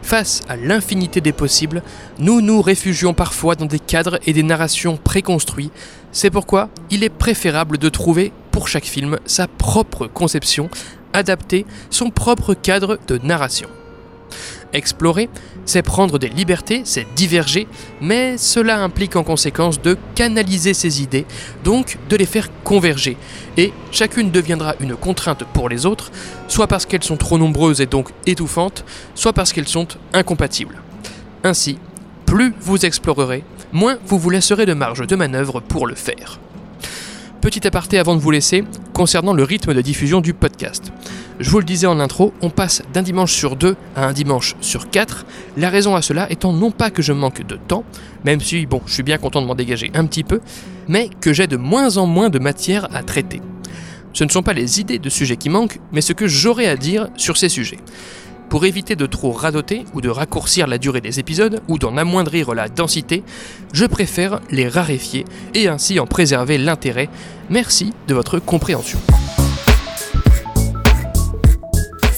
Face 0.08 0.40
à 0.48 0.56
l'infinité 0.56 1.20
des 1.20 1.34
possibles, 1.34 1.82
nous 2.18 2.40
nous 2.40 2.62
réfugions 2.62 3.12
parfois 3.12 3.56
dans 3.56 3.66
des 3.66 3.78
cadres 3.78 4.18
et 4.24 4.32
des 4.32 4.42
narrations 4.42 4.96
préconstruits. 4.96 5.70
C'est 6.12 6.30
pourquoi 6.30 6.70
il 6.88 7.04
est 7.04 7.10
préférable 7.10 7.76
de 7.76 7.90
trouver 7.90 8.32
pour 8.50 8.68
chaque 8.68 8.86
film 8.86 9.18
sa 9.26 9.46
propre 9.46 10.06
conception, 10.06 10.70
adapter 11.12 11.66
son 11.90 12.08
propre 12.08 12.54
cadre 12.54 12.98
de 13.06 13.18
narration. 13.18 13.68
Explorer, 14.72 15.30
c'est 15.64 15.82
prendre 15.82 16.18
des 16.18 16.28
libertés, 16.28 16.82
c'est 16.84 17.06
diverger, 17.14 17.66
mais 18.00 18.36
cela 18.36 18.82
implique 18.82 19.16
en 19.16 19.24
conséquence 19.24 19.80
de 19.80 19.96
canaliser 20.14 20.74
ses 20.74 21.02
idées, 21.02 21.24
donc 21.64 21.98
de 22.08 22.16
les 22.16 22.26
faire 22.26 22.48
converger, 22.64 23.16
et 23.56 23.72
chacune 23.92 24.30
deviendra 24.30 24.74
une 24.80 24.94
contrainte 24.94 25.44
pour 25.54 25.68
les 25.68 25.86
autres, 25.86 26.10
soit 26.48 26.66
parce 26.66 26.84
qu'elles 26.84 27.04
sont 27.04 27.16
trop 27.16 27.38
nombreuses 27.38 27.80
et 27.80 27.86
donc 27.86 28.10
étouffantes, 28.26 28.84
soit 29.14 29.32
parce 29.32 29.52
qu'elles 29.52 29.68
sont 29.68 29.88
incompatibles. 30.12 30.82
Ainsi, 31.44 31.78
plus 32.26 32.52
vous 32.60 32.84
explorerez, 32.84 33.44
moins 33.72 33.98
vous 34.04 34.18
vous 34.18 34.30
laisserez 34.30 34.66
de 34.66 34.74
marge 34.74 35.06
de 35.06 35.16
manœuvre 35.16 35.60
pour 35.60 35.86
le 35.86 35.94
faire. 35.94 36.38
Petit 37.40 37.68
aparté 37.68 37.98
avant 37.98 38.16
de 38.16 38.20
vous 38.20 38.32
laisser, 38.32 38.64
concernant 38.92 39.32
le 39.32 39.44
rythme 39.44 39.72
de 39.72 39.80
diffusion 39.80 40.20
du 40.20 40.34
podcast. 40.34 40.92
Je 41.38 41.48
vous 41.50 41.60
le 41.60 41.64
disais 41.64 41.86
en 41.86 42.00
intro, 42.00 42.34
on 42.42 42.50
passe 42.50 42.82
d'un 42.92 43.02
dimanche 43.02 43.32
sur 43.32 43.54
deux 43.54 43.76
à 43.94 44.06
un 44.06 44.12
dimanche 44.12 44.56
sur 44.60 44.90
quatre. 44.90 45.24
La 45.56 45.70
raison 45.70 45.94
à 45.94 46.02
cela 46.02 46.30
étant 46.32 46.52
non 46.52 46.72
pas 46.72 46.90
que 46.90 47.00
je 47.00 47.12
manque 47.12 47.46
de 47.46 47.54
temps, 47.54 47.84
même 48.24 48.40
si 48.40 48.66
bon, 48.66 48.82
je 48.86 48.94
suis 48.94 49.04
bien 49.04 49.18
content 49.18 49.40
de 49.40 49.46
m'en 49.46 49.54
dégager 49.54 49.92
un 49.94 50.04
petit 50.06 50.24
peu, 50.24 50.40
mais 50.88 51.10
que 51.20 51.32
j'ai 51.32 51.46
de 51.46 51.56
moins 51.56 51.96
en 51.96 52.06
moins 52.06 52.28
de 52.28 52.40
matière 52.40 52.88
à 52.92 53.04
traiter. 53.04 53.40
Ce 54.14 54.24
ne 54.24 54.30
sont 54.30 54.42
pas 54.42 54.52
les 54.52 54.80
idées 54.80 54.98
de 54.98 55.08
sujets 55.08 55.36
qui 55.36 55.48
manquent, 55.48 55.78
mais 55.92 56.00
ce 56.00 56.12
que 56.12 56.26
j'aurai 56.26 56.66
à 56.66 56.76
dire 56.76 57.08
sur 57.16 57.36
ces 57.36 57.48
sujets. 57.48 57.78
Pour 58.48 58.64
éviter 58.64 58.96
de 58.96 59.06
trop 59.06 59.32
radoter 59.32 59.84
ou 59.92 60.00
de 60.00 60.08
raccourcir 60.08 60.66
la 60.66 60.78
durée 60.78 61.00
des 61.00 61.20
épisodes 61.20 61.60
ou 61.68 61.78
d'en 61.78 61.96
amoindrir 61.96 62.54
la 62.54 62.68
densité, 62.68 63.22
je 63.72 63.84
préfère 63.84 64.40
les 64.50 64.68
raréfier 64.68 65.26
et 65.54 65.68
ainsi 65.68 66.00
en 66.00 66.06
préserver 66.06 66.56
l'intérêt. 66.56 67.10
Merci 67.50 67.92
de 68.06 68.14
votre 68.14 68.38
compréhension. 68.38 68.98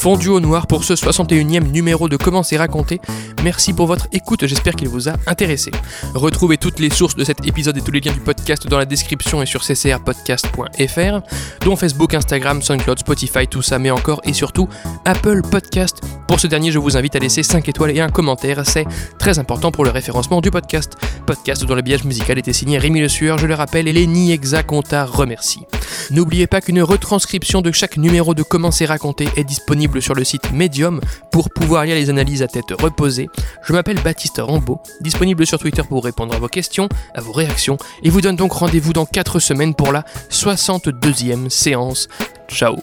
Fondu 0.00 0.28
au 0.28 0.40
noir 0.40 0.66
pour 0.66 0.82
ce 0.82 0.94
61e 0.94 1.72
numéro 1.72 2.08
de 2.08 2.16
Comment 2.16 2.42
c'est 2.42 2.56
raconté. 2.56 3.02
Merci 3.44 3.74
pour 3.74 3.86
votre 3.86 4.08
écoute, 4.12 4.46
j'espère 4.46 4.74
qu'il 4.74 4.88
vous 4.88 5.10
a 5.10 5.12
intéressé. 5.26 5.70
Retrouvez 6.14 6.56
toutes 6.56 6.78
les 6.78 6.88
sources 6.88 7.16
de 7.16 7.22
cet 7.22 7.46
épisode 7.46 7.76
et 7.76 7.82
tous 7.82 7.90
les 7.90 8.00
liens 8.00 8.14
du 8.14 8.20
podcast 8.20 8.66
dans 8.66 8.78
la 8.78 8.86
description 8.86 9.42
et 9.42 9.46
sur 9.46 9.60
ccrpodcast.fr, 9.60 11.20
dont 11.66 11.76
Facebook, 11.76 12.14
Instagram, 12.14 12.62
SoundCloud, 12.62 12.98
Spotify, 12.98 13.46
tout 13.46 13.60
ça, 13.60 13.78
mais 13.78 13.90
encore 13.90 14.22
et 14.24 14.32
surtout 14.32 14.70
Apple 15.04 15.42
Podcast. 15.42 16.00
Pour 16.26 16.40
ce 16.40 16.46
dernier, 16.46 16.70
je 16.70 16.78
vous 16.78 16.96
invite 16.96 17.16
à 17.16 17.18
laisser 17.18 17.42
5 17.42 17.68
étoiles 17.68 17.90
et 17.94 18.00
un 18.00 18.08
commentaire, 18.08 18.64
c'est 18.64 18.86
très 19.18 19.38
important 19.38 19.70
pour 19.70 19.84
le 19.84 19.90
référencement 19.90 20.40
du 20.40 20.50
podcast. 20.50 20.96
Podcast 21.26 21.66
dont 21.66 21.74
l'habillage 21.74 22.04
musical 22.04 22.38
était 22.38 22.54
signé 22.54 22.78
Rémi 22.78 23.00
Le 23.00 23.08
Sueur, 23.08 23.36
je 23.36 23.46
le 23.46 23.54
rappelle, 23.54 23.86
et 23.86 23.92
Lenny 23.92 24.32
Exa 24.32 24.62
Conta 24.62 25.04
remercie. 25.04 25.66
N'oubliez 26.10 26.46
pas 26.46 26.60
qu'une 26.60 26.82
retranscription 26.82 27.62
de 27.62 27.70
chaque 27.70 27.96
numéro 27.96 28.34
de 28.34 28.42
Comment 28.42 28.70
c'est 28.70 28.86
raconté 28.86 29.28
est 29.36 29.44
sur 29.98 30.14
le 30.14 30.22
site 30.22 30.53
Medium 30.53 31.00
pour 31.33 31.50
pouvoir 31.50 31.85
lire 31.85 31.96
les 31.96 32.11
analyses 32.11 32.42
à 32.42 32.46
tête 32.46 32.70
reposée. 32.81 33.29
Je 33.64 33.72
m'appelle 33.72 34.00
Baptiste 34.00 34.40
Rambaud, 34.40 34.81
disponible 35.00 35.46
sur 35.46 35.59
Twitter 35.59 35.83
pour 35.83 36.05
répondre 36.05 36.35
à 36.35 36.38
vos 36.38 36.48
questions, 36.48 36.88
à 37.14 37.20
vos 37.20 37.33
réactions, 37.33 37.79
et 38.05 38.11
vous 38.11 38.20
donne 38.20 38.37
donc 38.37 38.53
rendez-vous 38.53 38.92
dans 38.92 39.07
4 39.07 39.40
semaines 39.40 39.74
pour 39.74 39.90
la 39.90 40.05
62e 40.31 41.48
séance. 41.48 42.09
Ciao 42.48 42.76